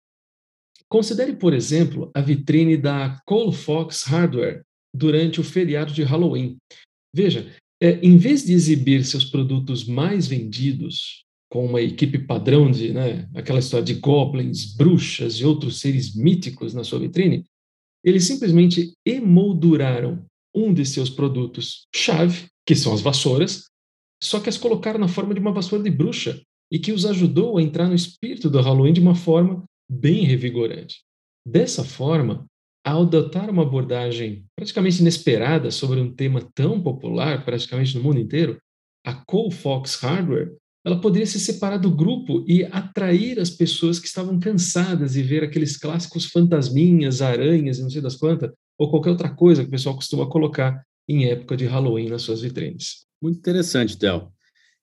Considere, 0.89 1.33
por 1.33 1.53
exemplo, 1.53 2.11
a 2.13 2.21
vitrine 2.21 2.75
da 2.75 3.17
Colfax 3.25 4.03
Hardware 4.03 4.63
durante 4.93 5.39
o 5.39 5.43
feriado 5.43 5.93
de 5.93 6.03
Halloween. 6.03 6.57
Veja, 7.15 7.49
é, 7.81 7.93
em 8.03 8.17
vez 8.17 8.45
de 8.45 8.53
exibir 8.53 9.05
seus 9.05 9.23
produtos 9.23 9.85
mais 9.85 10.27
vendidos 10.27 11.25
com 11.51 11.65
uma 11.65 11.81
equipe 11.81 12.17
padrão 12.17 12.71
de, 12.71 12.93
né, 12.93 13.29
aquela 13.35 13.59
história 13.59 13.85
de 13.85 13.95
goblins, 13.95 14.73
bruxas 14.73 15.35
e 15.35 15.45
outros 15.45 15.81
seres 15.81 16.15
míticos 16.15 16.73
na 16.73 16.81
sua 16.81 16.99
vitrine, 16.99 17.43
eles 18.05 18.23
simplesmente 18.23 18.93
emolduraram 19.05 20.25
um 20.55 20.73
de 20.73 20.85
seus 20.85 21.09
produtos 21.09 21.87
chave, 21.93 22.47
que 22.65 22.73
são 22.73 22.93
as 22.93 23.01
vassouras, 23.01 23.65
só 24.23 24.39
que 24.39 24.47
as 24.47 24.57
colocaram 24.57 24.99
na 24.99 25.09
forma 25.09 25.33
de 25.33 25.41
uma 25.41 25.51
vassoura 25.51 25.83
de 25.83 25.89
bruxa 25.89 26.41
e 26.71 26.79
que 26.79 26.93
os 26.93 27.05
ajudou 27.05 27.57
a 27.57 27.61
entrar 27.61 27.87
no 27.87 27.95
espírito 27.95 28.49
do 28.49 28.61
Halloween 28.61 28.93
de 28.93 29.01
uma 29.01 29.15
forma 29.15 29.65
bem 29.89 30.23
revigorante. 30.23 31.01
Dessa 31.45 31.83
forma, 31.83 32.45
ao 32.85 33.01
adotar 33.01 33.49
uma 33.49 33.63
abordagem 33.63 34.45
praticamente 34.55 35.01
inesperada 35.01 35.69
sobre 35.69 35.99
um 35.99 36.13
tema 36.13 36.49
tão 36.55 36.81
popular 36.81 37.43
praticamente 37.43 37.97
no 37.97 38.03
mundo 38.03 38.19
inteiro, 38.19 38.57
a 39.05 39.13
Colfax 39.13 39.95
Hardware 39.95 40.55
ela 40.83 40.99
poderia 40.99 41.27
se 41.27 41.39
separar 41.39 41.77
do 41.77 41.91
grupo 41.91 42.43
e 42.47 42.63
atrair 42.65 43.39
as 43.39 43.49
pessoas 43.49 43.99
que 43.99 44.07
estavam 44.07 44.39
cansadas 44.39 45.13
de 45.13 45.21
ver 45.21 45.43
aqueles 45.43 45.77
clássicos 45.77 46.25
fantasminhas, 46.25 47.21
aranhas 47.21 47.77
e 47.77 47.83
não 47.83 47.89
sei 47.89 48.01
das 48.01 48.15
quantas, 48.15 48.51
ou 48.77 48.89
qualquer 48.89 49.11
outra 49.11 49.29
coisa 49.29 49.61
que 49.61 49.67
o 49.67 49.71
pessoal 49.71 49.95
costuma 49.95 50.27
colocar 50.27 50.83
em 51.07 51.29
época 51.29 51.55
de 51.55 51.65
Halloween 51.65 52.09
nas 52.09 52.23
suas 52.23 52.41
vitrines. 52.41 53.05
Muito 53.21 53.37
interessante, 53.37 53.97
Del. 53.97 54.33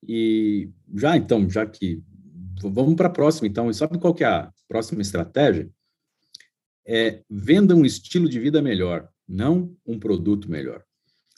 E 0.06 0.70
já 0.94 1.16
então, 1.16 1.50
já 1.50 1.66
que 1.66 2.00
vamos 2.62 2.94
para 2.94 3.08
a 3.08 3.12
próxima, 3.12 3.48
então, 3.48 3.68
e 3.68 3.74
sabe 3.74 3.98
qual 3.98 4.14
que 4.14 4.22
é 4.22 4.28
a 4.28 4.52
próxima 4.68 5.02
estratégia? 5.02 5.68
É 6.86 7.22
venda 7.28 7.74
um 7.74 7.84
estilo 7.84 8.28
de 8.28 8.38
vida 8.38 8.62
melhor, 8.62 9.08
não 9.28 9.76
um 9.84 9.98
produto 9.98 10.50
melhor. 10.50 10.84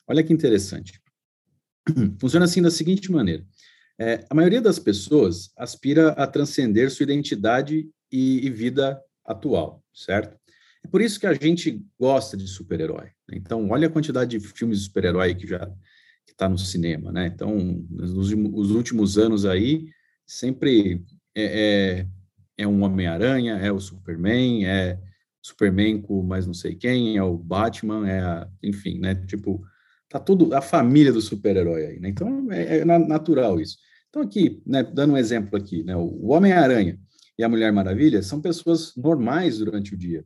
Olha 0.06 0.22
que 0.22 0.32
interessante. 0.32 1.00
Funciona 2.20 2.44
assim 2.44 2.60
da 2.60 2.70
seguinte 2.70 3.10
maneira: 3.10 3.44
é, 4.00 4.24
a 4.30 4.34
maioria 4.34 4.62
das 4.62 4.78
pessoas 4.78 5.52
aspira 5.58 6.12
a 6.12 6.26
transcender 6.26 6.90
sua 6.90 7.04
identidade 7.04 7.86
e, 8.10 8.46
e 8.46 8.48
vida 8.48 8.98
atual, 9.22 9.84
certo? 9.92 10.40
É 10.82 10.88
por 10.88 11.02
isso 11.02 11.20
que 11.20 11.26
a 11.26 11.34
gente 11.34 11.84
gosta 11.98 12.34
de 12.34 12.46
super-herói. 12.46 13.10
Né? 13.28 13.36
Então, 13.36 13.68
olha 13.68 13.88
a 13.88 13.90
quantidade 13.90 14.38
de 14.38 14.48
filmes 14.48 14.78
de 14.78 14.84
super-herói 14.86 15.34
que 15.34 15.46
já 15.46 15.70
está 16.26 16.48
no 16.48 16.56
cinema, 16.56 17.12
né? 17.12 17.26
Então, 17.26 17.54
nos, 17.90 18.32
nos, 18.32 18.70
últimos 18.70 19.18
anos 19.18 19.44
aí, 19.44 19.88
sempre 20.26 21.04
é, 21.34 22.06
é, 22.06 22.06
é 22.56 22.66
um 22.66 22.82
Homem-Aranha, 22.82 23.56
é 23.56 23.70
o 23.70 23.78
Superman, 23.78 24.64
é 24.64 24.98
Superman 25.42 26.00
com 26.00 26.22
mais 26.22 26.46
não 26.46 26.54
sei 26.54 26.74
quem, 26.74 27.18
é 27.18 27.22
o 27.22 27.36
Batman, 27.36 28.08
é 28.08 28.20
a, 28.20 28.48
enfim, 28.62 28.98
né? 28.98 29.14
Tipo, 29.26 29.62
tá 30.08 30.18
tudo 30.18 30.54
a 30.54 30.62
família 30.62 31.12
do 31.12 31.20
super-herói 31.20 31.84
aí, 31.84 32.00
né? 32.00 32.08
Então, 32.08 32.50
é, 32.50 32.78
é 32.78 32.84
natural 32.86 33.60
isso. 33.60 33.76
Então, 34.10 34.22
aqui, 34.22 34.60
né, 34.66 34.82
dando 34.82 35.14
um 35.14 35.16
exemplo 35.16 35.56
aqui, 35.56 35.82
né, 35.82 35.96
o 35.96 36.26
Homem-Aranha 36.26 36.98
e 37.38 37.44
a 37.44 37.48
Mulher 37.48 37.72
Maravilha 37.72 38.22
são 38.22 38.40
pessoas 38.40 38.94
normais 38.96 39.58
durante 39.58 39.94
o 39.94 39.96
dia. 39.96 40.24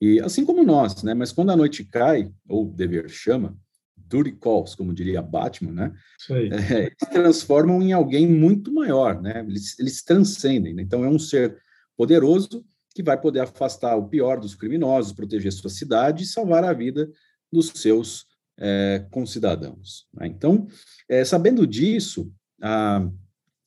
E 0.00 0.20
assim 0.20 0.44
como 0.44 0.62
nós, 0.62 1.02
né, 1.02 1.14
mas 1.14 1.32
quando 1.32 1.50
a 1.50 1.56
noite 1.56 1.84
cai, 1.84 2.30
ou 2.46 2.70
dever 2.70 3.08
chama, 3.08 3.56
duty 3.96 4.32
calls, 4.32 4.74
como 4.74 4.92
diria 4.92 5.22
Batman, 5.22 5.72
né? 5.72 5.92
É, 6.30 6.90
se 6.98 7.10
transformam 7.10 7.82
em 7.82 7.92
alguém 7.92 8.26
muito 8.26 8.72
maior, 8.72 9.20
né? 9.20 9.44
Eles, 9.46 9.78
eles 9.78 10.02
transcendem. 10.02 10.74
Né? 10.74 10.82
Então, 10.82 11.04
é 11.04 11.08
um 11.08 11.18
ser 11.18 11.56
poderoso 11.96 12.64
que 12.94 13.02
vai 13.02 13.20
poder 13.20 13.40
afastar 13.40 13.96
o 13.96 14.08
pior 14.08 14.38
dos 14.38 14.54
criminosos, 14.54 15.12
proteger 15.12 15.52
sua 15.52 15.70
cidade 15.70 16.22
e 16.22 16.26
salvar 16.26 16.64
a 16.64 16.72
vida 16.72 17.10
dos 17.52 17.68
seus 17.74 18.26
é, 18.58 19.04
concidadãos. 19.10 20.06
Né? 20.14 20.28
Então, 20.28 20.66
é, 21.08 21.24
sabendo 21.24 21.66
disso, 21.66 22.32
a, 22.60 23.08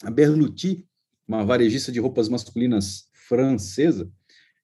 a 0.03 0.12
Berluti, 0.12 0.88
uma 1.27 1.44
varejista 1.44 1.91
de 1.91 2.00
roupas 2.00 2.29
masculinas 2.29 3.06
francesa, 3.27 4.10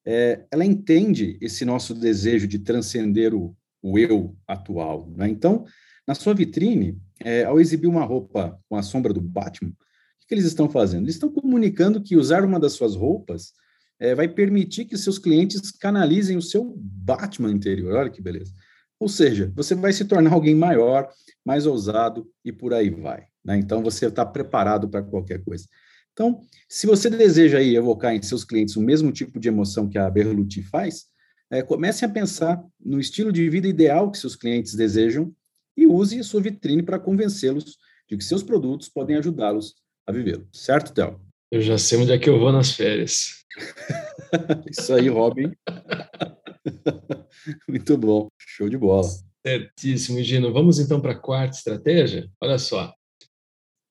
é, 0.05 0.45
ela 0.51 0.65
entende 0.65 1.37
esse 1.41 1.65
nosso 1.65 1.93
desejo 1.93 2.47
de 2.47 2.59
transcender 2.59 3.33
o, 3.33 3.55
o 3.81 3.97
eu 3.97 4.35
atual. 4.47 5.09
Né? 5.15 5.29
Então, 5.29 5.65
na 6.07 6.15
sua 6.15 6.33
vitrine, 6.33 6.97
é, 7.19 7.43
ao 7.43 7.59
exibir 7.59 7.87
uma 7.87 8.03
roupa 8.03 8.59
com 8.69 8.75
a 8.75 8.83
sombra 8.83 9.13
do 9.13 9.21
Batman, 9.21 9.71
o 9.71 10.27
que 10.27 10.33
eles 10.33 10.45
estão 10.45 10.69
fazendo? 10.69 11.03
Eles 11.03 11.15
estão 11.15 11.31
comunicando 11.31 12.01
que 12.01 12.15
usar 12.15 12.45
uma 12.45 12.59
das 12.59 12.73
suas 12.73 12.95
roupas 12.95 13.53
é, 13.99 14.15
vai 14.15 14.27
permitir 14.27 14.85
que 14.85 14.97
seus 14.97 15.17
clientes 15.17 15.71
canalizem 15.71 16.37
o 16.37 16.41
seu 16.41 16.73
Batman 16.77 17.51
interior. 17.51 17.95
Olha 17.95 18.09
que 18.09 18.21
beleza. 18.21 18.53
Ou 18.99 19.07
seja, 19.07 19.51
você 19.55 19.75
vai 19.75 19.91
se 19.91 20.05
tornar 20.05 20.33
alguém 20.33 20.55
maior, 20.55 21.09
mais 21.45 21.65
ousado 21.65 22.29
e 22.43 22.51
por 22.51 22.73
aí 22.73 22.89
vai. 22.89 23.25
Né? 23.43 23.57
Então, 23.57 23.83
você 23.83 24.07
está 24.07 24.25
preparado 24.25 24.87
para 24.87 25.03
qualquer 25.03 25.43
coisa. 25.43 25.65
Então, 26.13 26.41
se 26.69 26.85
você 26.85 27.09
deseja 27.09 27.57
aí 27.57 27.75
evocar 27.75 28.13
em 28.13 28.21
seus 28.21 28.43
clientes 28.43 28.75
o 28.75 28.81
mesmo 28.81 29.11
tipo 29.11 29.39
de 29.39 29.47
emoção 29.47 29.89
que 29.89 29.97
a 29.97 30.09
Berluti 30.09 30.61
faz, 30.61 31.05
é, 31.51 31.61
comece 31.61 32.05
a 32.05 32.09
pensar 32.09 32.63
no 32.83 32.99
estilo 32.99 33.31
de 33.31 33.49
vida 33.49 33.67
ideal 33.67 34.09
que 34.11 34.17
seus 34.17 34.35
clientes 34.35 34.75
desejam 34.75 35.33
e 35.75 35.85
use 35.87 36.19
a 36.19 36.23
sua 36.23 36.41
vitrine 36.41 36.83
para 36.83 36.99
convencê-los 36.99 37.77
de 38.07 38.17
que 38.17 38.23
seus 38.23 38.43
produtos 38.43 38.89
podem 38.89 39.17
ajudá-los 39.17 39.75
a 40.07 40.11
vivê-lo. 40.11 40.47
Certo, 40.51 40.93
Théo? 40.93 41.19
Eu 41.51 41.61
já 41.61 41.77
sei 41.77 41.99
onde 41.99 42.11
é 42.11 42.17
que 42.17 42.29
eu 42.29 42.39
vou 42.39 42.51
nas 42.51 42.71
férias. 42.71 43.43
Isso 44.69 44.93
aí, 44.93 45.07
Robin. 45.09 45.51
Muito 47.67 47.97
bom. 47.97 48.27
Show 48.37 48.69
de 48.69 48.77
bola. 48.77 49.07
Certíssimo, 49.45 50.23
Gino. 50.23 50.53
Vamos 50.53 50.79
então 50.79 51.01
para 51.01 51.11
a 51.11 51.19
quarta 51.19 51.57
estratégia? 51.57 52.29
Olha 52.41 52.57
só. 52.57 52.93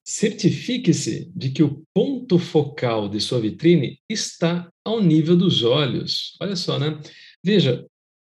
Certifique-se 0.04 1.30
de 1.34 1.50
que 1.50 1.62
o 1.62 1.84
ponto 1.94 2.38
focal 2.38 3.08
de 3.08 3.20
sua 3.20 3.40
vitrine 3.40 3.98
está 4.08 4.68
ao 4.84 5.00
nível 5.00 5.36
dos 5.36 5.62
olhos. 5.62 6.36
Olha 6.40 6.56
só, 6.56 6.78
né? 6.78 7.00
Veja, 7.44 7.86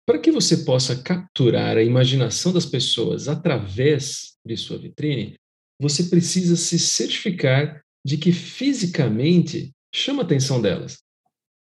para 0.07 0.19
que 0.19 0.31
você 0.31 0.59
possa 0.59 1.01
capturar 1.01 1.77
a 1.77 1.83
imaginação 1.83 2.53
das 2.53 2.67
pessoas 2.67 3.29
através 3.29 4.37
de 4.45 4.57
sua 4.57 4.77
vitrine, 4.77 5.37
você 5.81 6.05
precisa 6.05 6.57
se 6.57 6.79
certificar 6.79 7.83
de 8.05 8.19
que 8.19 8.33
fisicamente 8.33 9.73
chama 9.95 10.23
a 10.23 10.25
atenção 10.25 10.61
delas. 10.61 11.02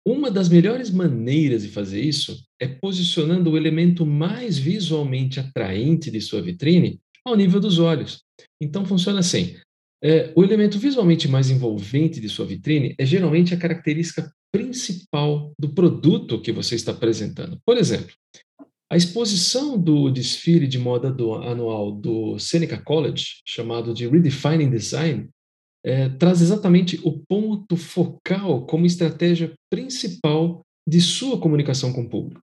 Uma 0.05 0.29
das 0.29 0.49
melhores 0.49 0.89
maneiras 0.89 1.63
de 1.63 1.69
fazer 1.69 2.01
isso 2.01 2.43
é 2.59 2.67
posicionando 2.67 3.51
o 3.51 3.57
elemento 3.57 4.05
mais 4.05 4.57
visualmente 4.57 5.39
atraente 5.39 6.11
de 6.11 6.19
sua 6.19 6.41
vitrine 6.41 6.99
ao 7.25 7.35
nível 7.35 7.59
dos 7.59 7.79
olhos. 7.79 8.21
Então 8.61 8.85
funciona 8.85 9.19
assim: 9.19 9.55
é, 10.03 10.33
o 10.35 10.43
elemento 10.43 10.77
visualmente 10.77 11.27
mais 11.29 11.49
envolvente 11.49 12.19
de 12.19 12.27
sua 12.27 12.45
vitrine 12.45 12.93
é 12.97 13.05
geralmente 13.05 13.53
a 13.53 13.57
característica 13.57 14.29
principal 14.51 15.53
do 15.57 15.69
produto 15.69 16.41
que 16.41 16.51
você 16.51 16.75
está 16.75 16.91
apresentando. 16.91 17.57
Por 17.65 17.77
exemplo, 17.77 18.13
a 18.91 18.97
exposição 18.97 19.77
do 19.77 20.11
desfile 20.11 20.67
de 20.67 20.77
moda 20.77 21.11
do, 21.11 21.33
anual 21.33 21.91
do 21.91 22.37
Seneca 22.37 22.77
College, 22.77 23.41
chamado 23.45 23.93
de 23.93 24.07
Redefining 24.07 24.69
Design, 24.69 25.29
é, 25.85 26.09
traz 26.09 26.41
exatamente 26.41 26.99
o 27.03 27.19
ponto 27.27 27.75
focal 27.75 28.65
como 28.65 28.85
estratégia 28.85 29.53
principal 29.69 30.61
de 30.87 31.01
sua 31.01 31.39
comunicação 31.39 31.91
com 31.91 32.01
o 32.01 32.09
público. 32.09 32.41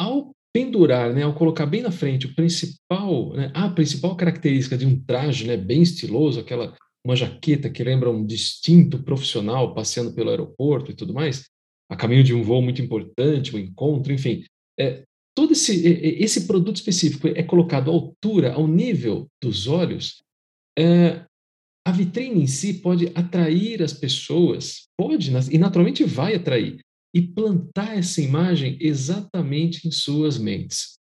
Ao 0.00 0.30
pendurar, 0.52 1.12
né, 1.12 1.22
ao 1.22 1.34
colocar 1.34 1.66
bem 1.66 1.82
na 1.82 1.90
frente 1.90 2.26
o 2.26 2.34
principal, 2.34 3.32
né, 3.34 3.50
a 3.54 3.68
principal 3.68 4.16
característica 4.16 4.76
de 4.76 4.86
um 4.86 4.98
traje, 4.98 5.46
né, 5.46 5.56
bem 5.56 5.82
estiloso, 5.82 6.40
aquela 6.40 6.74
uma 7.04 7.14
jaqueta 7.14 7.70
que 7.70 7.84
lembra 7.84 8.10
um 8.10 8.26
distinto 8.26 9.00
profissional 9.04 9.72
passeando 9.72 10.12
pelo 10.12 10.30
aeroporto 10.30 10.90
e 10.90 10.94
tudo 10.94 11.14
mais, 11.14 11.44
a 11.88 11.94
caminho 11.94 12.24
de 12.24 12.34
um 12.34 12.42
voo 12.42 12.60
muito 12.60 12.82
importante, 12.82 13.54
um 13.54 13.58
encontro, 13.60 14.12
enfim, 14.12 14.44
é, 14.78 15.04
todo 15.36 15.52
esse 15.52 15.86
esse 15.86 16.48
produto 16.48 16.76
específico 16.76 17.28
é 17.28 17.44
colocado 17.44 17.90
à 17.90 17.94
altura, 17.94 18.54
ao 18.54 18.66
nível 18.66 19.28
dos 19.40 19.68
olhos, 19.68 20.22
é, 20.76 21.24
a 21.86 21.92
vitrine 21.92 22.42
em 22.42 22.46
si 22.48 22.74
pode 22.74 23.12
atrair 23.14 23.80
as 23.80 23.92
pessoas, 23.92 24.88
pode 24.98 25.30
e 25.52 25.56
naturalmente 25.56 26.02
vai 26.02 26.34
atrair 26.34 26.80
e 27.14 27.22
plantar 27.22 27.96
essa 27.96 28.20
imagem 28.20 28.76
exatamente 28.80 29.86
em 29.86 29.92
suas 29.92 30.36
mentes. 30.36 30.98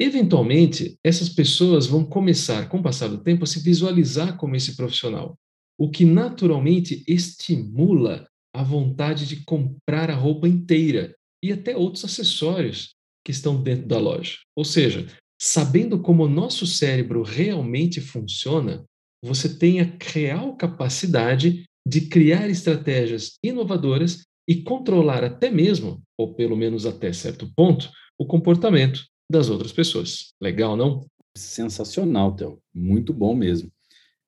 Eventualmente, 0.00 0.98
essas 1.04 1.28
pessoas 1.28 1.86
vão 1.86 2.04
começar, 2.04 2.68
com 2.68 2.78
o 2.78 2.82
passar 2.82 3.06
do 3.06 3.22
tempo, 3.22 3.44
a 3.44 3.46
se 3.46 3.62
visualizar 3.62 4.36
como 4.36 4.56
esse 4.56 4.74
profissional, 4.74 5.38
o 5.78 5.88
que 5.88 6.04
naturalmente 6.04 7.04
estimula 7.06 8.26
a 8.52 8.64
vontade 8.64 9.28
de 9.28 9.44
comprar 9.44 10.10
a 10.10 10.16
roupa 10.16 10.48
inteira 10.48 11.14
e 11.40 11.52
até 11.52 11.76
outros 11.76 12.04
acessórios 12.04 12.96
que 13.24 13.30
estão 13.30 13.62
dentro 13.62 13.86
da 13.86 14.00
loja. 14.00 14.38
Ou 14.56 14.64
seja, 14.64 15.06
sabendo 15.40 16.00
como 16.00 16.24
o 16.24 16.28
nosso 16.28 16.66
cérebro 16.66 17.22
realmente 17.22 18.00
funciona, 18.00 18.84
você 19.26 19.48
tem 19.48 19.80
a 19.80 19.92
real 20.00 20.56
capacidade 20.56 21.64
de 21.86 22.00
criar 22.02 22.48
estratégias 22.48 23.38
inovadoras 23.42 24.24
e 24.48 24.62
controlar 24.62 25.24
até 25.24 25.50
mesmo, 25.50 26.02
ou 26.16 26.34
pelo 26.34 26.56
menos 26.56 26.86
até 26.86 27.12
certo 27.12 27.52
ponto, 27.54 27.90
o 28.18 28.24
comportamento 28.24 29.04
das 29.30 29.50
outras 29.50 29.72
pessoas. 29.72 30.32
Legal, 30.40 30.76
não? 30.76 31.04
Sensacional, 31.36 32.34
Theo. 32.34 32.60
Muito 32.74 33.12
bom 33.12 33.34
mesmo. 33.34 33.70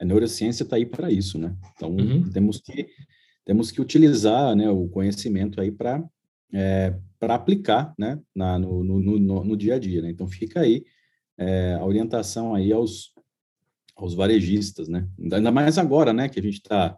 A 0.00 0.04
neurociência 0.04 0.64
está 0.64 0.76
aí 0.76 0.86
para 0.86 1.10
isso, 1.10 1.38
né? 1.38 1.56
Então, 1.74 1.90
uhum. 1.90 2.30
temos, 2.30 2.60
que, 2.60 2.88
temos 3.44 3.70
que 3.70 3.80
utilizar 3.80 4.54
né, 4.54 4.68
o 4.70 4.88
conhecimento 4.88 5.60
aí 5.60 5.70
para 5.70 6.04
é, 6.52 6.94
para 7.18 7.34
aplicar 7.34 7.92
né, 7.98 8.18
na, 8.34 8.58
no, 8.58 8.84
no, 8.84 9.18
no, 9.18 9.44
no, 9.44 9.56
dia 9.56 9.74
a 9.74 9.78
dia. 9.78 10.00
Né? 10.00 10.10
Então, 10.10 10.26
fica 10.26 10.60
aí 10.60 10.84
é, 11.36 11.74
a 11.74 11.84
orientação 11.84 12.54
aí 12.54 12.72
aos, 12.72 13.12
aos 13.98 14.14
varejistas, 14.14 14.88
né? 14.88 15.06
Ainda 15.20 15.50
mais 15.50 15.76
agora, 15.76 16.12
né, 16.12 16.28
que 16.28 16.38
a 16.38 16.42
gente 16.42 16.58
está 16.58 16.96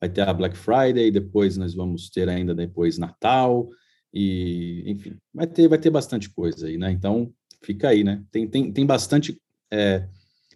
vai 0.00 0.08
ter 0.08 0.22
a 0.22 0.32
Black 0.32 0.56
Friday, 0.56 1.10
depois 1.10 1.56
nós 1.56 1.74
vamos 1.74 2.08
ter 2.08 2.28
ainda 2.28 2.54
depois 2.54 2.98
Natal 2.98 3.68
e 4.12 4.82
enfim, 4.86 5.16
vai 5.32 5.46
ter 5.46 5.68
vai 5.68 5.78
ter 5.78 5.90
bastante 5.90 6.28
coisa 6.28 6.66
aí, 6.66 6.76
né? 6.76 6.90
Então 6.90 7.32
fica 7.62 7.90
aí, 7.90 8.02
né? 8.02 8.24
Tem 8.32 8.48
tem, 8.48 8.72
tem 8.72 8.84
bastante 8.84 9.40
é, 9.70 10.08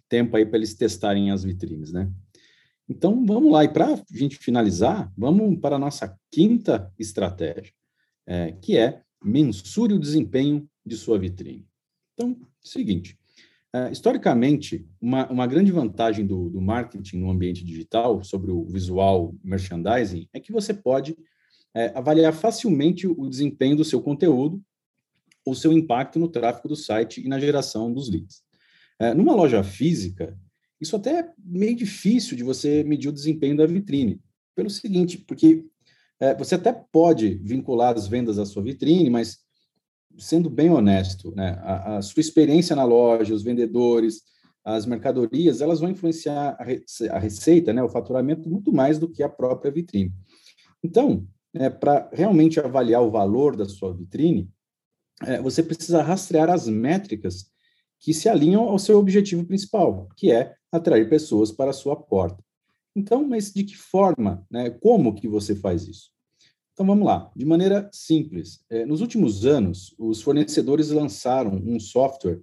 tempo 0.09 0.35
aí 0.35 0.45
para 0.45 0.57
eles 0.57 0.73
testarem 0.73 1.31
as 1.31 1.43
vitrines, 1.43 1.93
né? 1.93 2.11
Então 2.89 3.25
vamos 3.25 3.51
lá 3.51 3.63
e 3.63 3.69
para 3.69 3.93
a 3.93 4.03
gente 4.11 4.37
finalizar, 4.37 5.11
vamos 5.17 5.57
para 5.59 5.77
a 5.77 5.79
nossa 5.79 6.13
quinta 6.29 6.91
estratégia, 6.99 7.71
é, 8.27 8.51
que 8.51 8.77
é 8.77 9.01
mensure 9.23 9.93
o 9.93 9.99
desempenho 9.99 10.67
de 10.85 10.97
sua 10.97 11.17
vitrine. 11.17 11.65
Então, 12.13 12.37
seguinte, 12.61 13.17
Uh, 13.75 13.91
historicamente, 13.91 14.87
uma, 15.01 15.29
uma 15.29 15.45
grande 15.45 15.69
vantagem 15.69 16.25
do, 16.25 16.49
do, 16.49 16.61
marketing 16.61 17.17
no 17.17 17.29
ambiente 17.29 17.61
digital 17.61 18.23
sobre 18.23 18.49
o 18.49 18.63
visual 18.63 19.35
merchandising 19.43 20.29
é 20.31 20.39
que 20.39 20.53
você 20.53 20.73
pode 20.73 21.17
é, 21.73 21.91
avaliar 21.93 22.31
facilmente 22.31 23.05
o 23.05 23.27
desempenho 23.27 23.75
do 23.75 23.83
seu 23.83 24.01
conteúdo 24.01 24.63
ou 25.45 25.53
seu 25.53 25.73
impacto 25.73 26.17
no 26.17 26.29
tráfego 26.29 26.69
do 26.69 26.75
site 26.75 27.21
e 27.21 27.27
na 27.27 27.37
geração 27.37 27.91
dos 27.91 28.09
leads. 28.09 28.43
É, 28.97 29.13
numa 29.13 29.35
loja 29.35 29.61
física, 29.61 30.39
isso 30.79 30.95
até 30.95 31.19
é 31.19 31.33
meio 31.37 31.75
difícil 31.75 32.37
de 32.37 32.43
você 32.43 32.81
medir 32.81 33.09
o 33.09 33.13
desempenho 33.13 33.57
da 33.57 33.65
vitrine, 33.65 34.21
pelo 34.55 34.69
seguinte, 34.69 35.17
porque 35.17 35.65
é, 36.17 36.33
você 36.33 36.55
até 36.55 36.71
pode 36.71 37.41
vincular 37.43 37.93
as 37.93 38.07
vendas 38.07 38.39
à 38.39 38.45
sua 38.45 38.63
vitrine, 38.63 39.09
mas 39.09 39.44
sendo 40.17 40.49
bem 40.49 40.69
honesto, 40.69 41.33
né, 41.35 41.59
a, 41.61 41.97
a, 41.97 42.01
sua 42.01 42.21
experiência 42.21 42.75
na 42.75 42.83
loja, 42.83 43.33
os 43.33 43.43
vendedores, 43.43 44.21
as 44.63 44.85
mercadorias, 44.85 45.61
elas 45.61 45.79
vão 45.79 45.89
influenciar 45.89 46.57
a, 46.59 47.19
receita, 47.19 47.71
né, 47.71 47.83
o 47.83 47.89
faturamento, 47.89 48.49
muito 48.49 48.73
mais 48.73 48.97
do 48.97 49.07
que 49.07 49.21
a 49.21 49.29
própria 49.29 49.71
vitrine. 49.71 50.11
Então, 50.83 51.27
é, 51.53 51.69
para 51.69 52.09
realmente 52.11 52.59
avaliar 52.59 53.01
o 53.03 53.11
valor 53.11 53.55
da 53.55 53.65
sua 53.65 53.93
vitrine, 53.93 54.49
é, 55.21 55.41
você 55.41 55.63
precisa 55.63 56.01
rastrear 56.01 56.49
as 56.49 56.67
métricas 56.67 57.51
que 57.99 58.13
se 58.13 58.27
alinham 58.27 58.63
ao 58.63 58.79
seu 58.79 58.97
objetivo 58.99 59.45
principal, 59.45 60.09
que 60.17 60.31
é 60.31 60.55
atrair 60.71 61.09
pessoas 61.09 61.51
para 61.51 61.71
a 61.71 61.73
sua 61.73 61.95
porta. 61.95 62.43
Então, 62.95 63.25
mas 63.27 63.51
de 63.53 63.63
que 63.63 63.77
forma, 63.77 64.45
né, 64.49 64.69
como 64.69 65.13
que 65.13 65.27
você 65.27 65.55
faz 65.55 65.87
isso? 65.87 66.14
Então 66.75 66.85
vamos 66.85 67.05
lá, 67.05 67.31
de 67.33 67.45
maneira 67.45 67.89
simples. 67.93 68.59
É, 68.69 68.85
nos 68.85 68.99
últimos 68.99 69.45
anos, 69.45 69.95
os 69.97 70.21
fornecedores 70.21 70.89
lançaram 70.89 71.55
um 71.65 71.79
software 71.79 72.41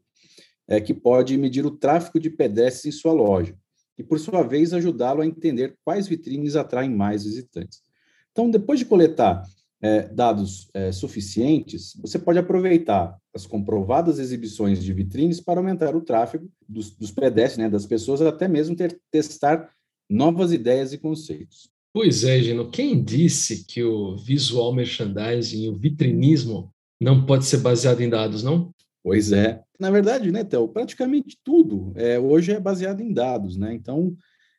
é, 0.67 0.81
que 0.81 0.95
pode 0.95 1.37
medir 1.37 1.67
o 1.67 1.71
tráfego 1.71 2.19
de 2.19 2.31
pedestres 2.31 2.87
em 2.87 2.99
sua 2.99 3.13
loja 3.13 3.55
e, 3.99 4.03
por 4.03 4.19
sua 4.19 4.43
vez, 4.43 4.73
ajudá-lo 4.73 5.21
a 5.21 5.27
entender 5.27 5.77
quais 5.85 6.09
vitrines 6.09 6.57
atraem 6.57 6.91
mais 6.91 7.25
visitantes. 7.25 7.83
Então, 8.31 8.51
depois 8.51 8.79
de 8.79 8.87
coletar 8.87 9.43
é, 9.83 10.09
dados 10.09 10.71
é, 10.73 10.91
suficientes, 10.93 11.95
você 12.01 12.19
pode 12.19 12.39
aproveitar 12.39 13.15
as 13.35 13.45
comprovadas 13.45 14.19
exibições 14.19 14.83
de 14.83 14.95
vitrines 14.95 15.43
para 15.43 15.61
aumentar 15.61 15.95
o 15.95 16.01
tráfego 16.01 16.51
dos, 16.67 16.91
dos 16.93 17.11
pedestres, 17.11 17.59
né, 17.59 17.69
das 17.69 17.85
pessoas, 17.85 18.23
até 18.23 18.49
mesmo 18.49 18.75
ter, 18.75 18.99
testar 19.11 19.69
novas 20.09 20.53
ideias 20.53 20.95
e 20.95 20.99
conceitos. 20.99 21.72
Pois 21.93 22.25
é, 22.25 22.41
Gino. 22.41 22.71
Quem 22.71 23.03
disse 23.03 23.65
que 23.67 23.83
o 23.83 24.17
visual 24.17 24.75
merchandising 24.75 25.65
e 25.65 25.69
o 25.69 25.77
vitrinismo 25.77 26.73
não 27.01 27.27
pode 27.27 27.45
ser 27.45 27.59
baseado 27.59 28.01
em 28.01 28.09
dados, 28.09 28.43
não? 28.43 28.73
Pois 29.03 29.33
é. 29.33 29.61
Na 29.79 29.91
verdade, 29.91 30.31
né, 30.31 30.45
Théo, 30.45 30.69
praticamente 30.69 31.37
tudo 31.43 31.93
é, 31.97 32.19
hoje 32.19 32.53
é 32.53 32.61
baseado 32.61 33.01
em 33.01 33.13
dados, 33.13 33.57
né? 33.57 33.75
Então, 33.75 34.17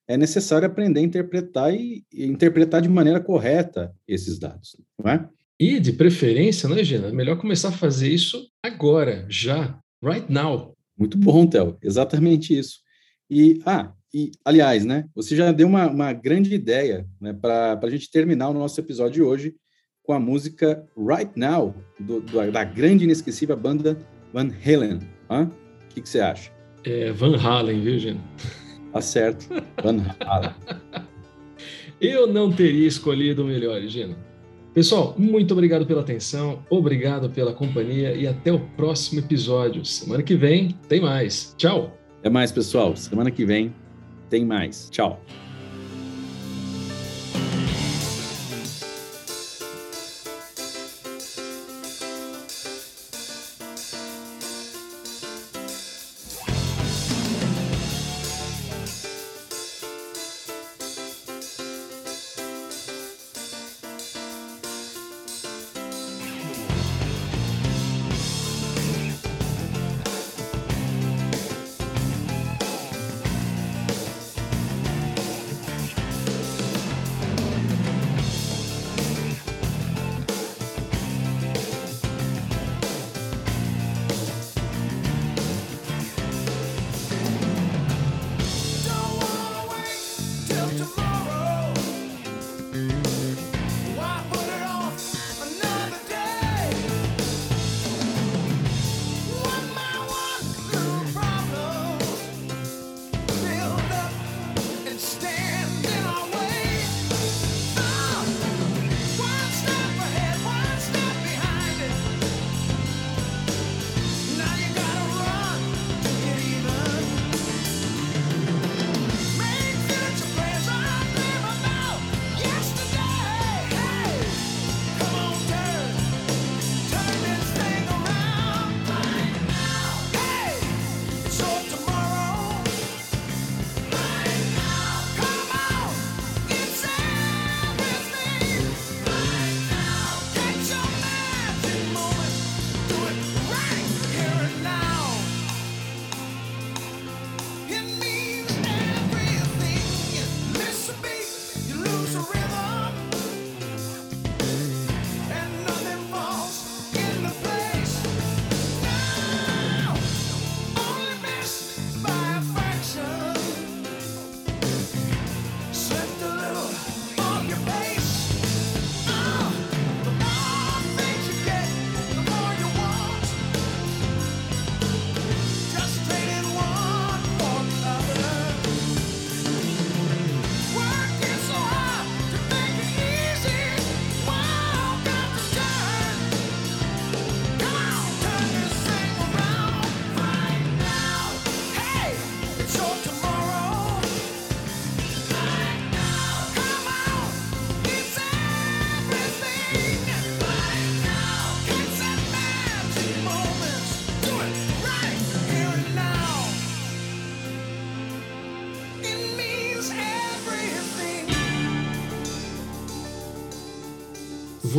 é 0.08 0.18
necessário 0.18 0.68
aprender 0.68 1.00
a 1.00 1.04
interpretar 1.04 1.74
e, 1.74 2.04
e 2.14 2.26
interpretar 2.26 2.82
de 2.82 2.90
maneira 2.90 3.22
correta 3.22 3.96
esses 4.08 4.38
dados, 4.38 4.76
não 5.02 5.10
é? 5.10 5.28
E, 5.60 5.80
de 5.80 5.94
preferência, 5.94 6.68
né, 6.68 6.84
Gina? 6.84 7.08
É 7.08 7.12
melhor 7.12 7.38
começar 7.38 7.70
a 7.70 7.72
fazer 7.72 8.10
isso 8.10 8.50
agora, 8.62 9.26
já, 9.30 9.80
right 10.04 10.30
now. 10.30 10.76
Muito 10.98 11.18
bom, 11.18 11.48
Théo. 11.48 11.78
Exatamente 11.82 12.58
isso. 12.58 12.80
E, 13.30 13.62
ah, 13.66 13.94
e, 14.14 14.32
aliás, 14.46 14.86
né, 14.86 15.06
você 15.16 15.36
já 15.36 15.52
deu 15.52 15.68
uma, 15.68 15.88
uma 15.88 16.14
grande 16.14 16.54
ideia 16.54 17.08
né, 17.20 17.34
para 17.34 17.80
a 17.82 17.90
gente 17.90 18.12
terminar 18.12 18.50
o 18.50 18.54
nosso 18.54 18.80
episódio 18.80 19.14
de 19.14 19.22
hoje 19.24 19.56
com 20.04 20.14
a 20.14 20.20
música 20.20 20.86
Right 20.96 21.32
Now, 21.36 21.74
do, 22.00 22.22
do, 22.22 22.52
da 22.52 22.64
grande 22.64 23.04
e 23.04 23.06
inesquecível 23.06 23.58
banda 23.58 23.98
Van 24.32 24.50
Halen. 24.66 25.00
O 25.30 25.48
que, 25.90 26.02
que 26.02 26.10
você 26.10 26.20
acha? 26.20 26.52
É 26.84 27.12
Van 27.12 27.36
Halen, 27.38 27.82
viu, 27.82 27.98
Gino? 27.98 28.22
Tá 28.92 29.02
certo. 29.02 29.48
Van 29.82 30.04
Halen. 30.20 30.54
Eu 32.00 32.28
não 32.28 32.52
teria 32.52 32.88
escolhido 32.88 33.44
o 33.44 33.48
melhor, 33.48 33.82
Gino. 33.88 34.16
Pessoal, 34.74 35.16
muito 35.18 35.54
obrigado 35.54 35.86
pela 35.86 36.02
atenção, 36.02 36.64
obrigado 36.70 37.30
pela 37.30 37.54
companhia 37.54 38.14
e 38.14 38.28
até 38.28 38.52
o 38.52 38.60
próximo 38.60 39.20
episódio. 39.20 39.86
Semana 39.86 40.22
que 40.22 40.36
vem 40.36 40.76
tem 40.90 41.00
mais. 41.00 41.54
Tchau. 41.58 41.98
Até 42.20 42.30
mais, 42.30 42.52
pessoal. 42.52 42.96
Semana 42.96 43.32
que 43.32 43.46
vem 43.46 43.74
tem 44.34 44.44
mais. 44.44 44.90
Tchau. 44.90 45.22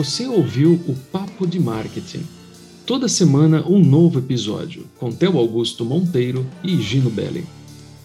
Você 0.05 0.27
ouviu 0.27 0.75
o 0.87 0.95
Papo 1.11 1.47
de 1.47 1.59
Marketing. 1.59 2.27
Toda 2.85 3.09
semana 3.09 3.67
um 3.67 3.83
novo 3.83 4.19
episódio 4.19 4.85
com 4.99 5.11
Theo 5.11 5.39
Augusto 5.39 5.83
Monteiro 5.83 6.47
e 6.63 6.77
Gino 6.77 7.09
Belli. 7.09 7.47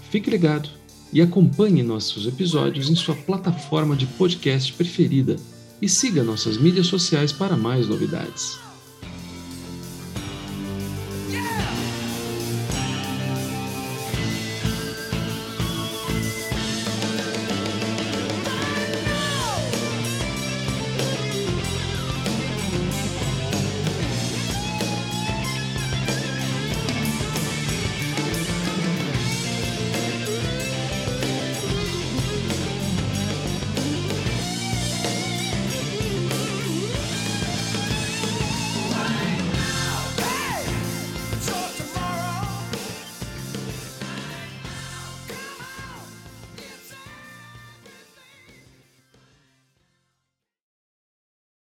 Fique 0.09 0.29
ligado 0.29 0.69
e 1.11 1.21
acompanhe 1.21 1.83
nossos 1.83 2.25
episódios 2.25 2.89
em 2.89 2.95
sua 2.95 3.15
plataforma 3.15 3.97
de 3.97 4.05
podcast 4.05 4.71
preferida 4.71 5.35
e 5.81 5.89
siga 5.89 6.23
nossas 6.23 6.57
mídias 6.57 6.87
sociais 6.87 7.33
para 7.33 7.57
mais 7.57 7.89
novidades. 7.89 8.57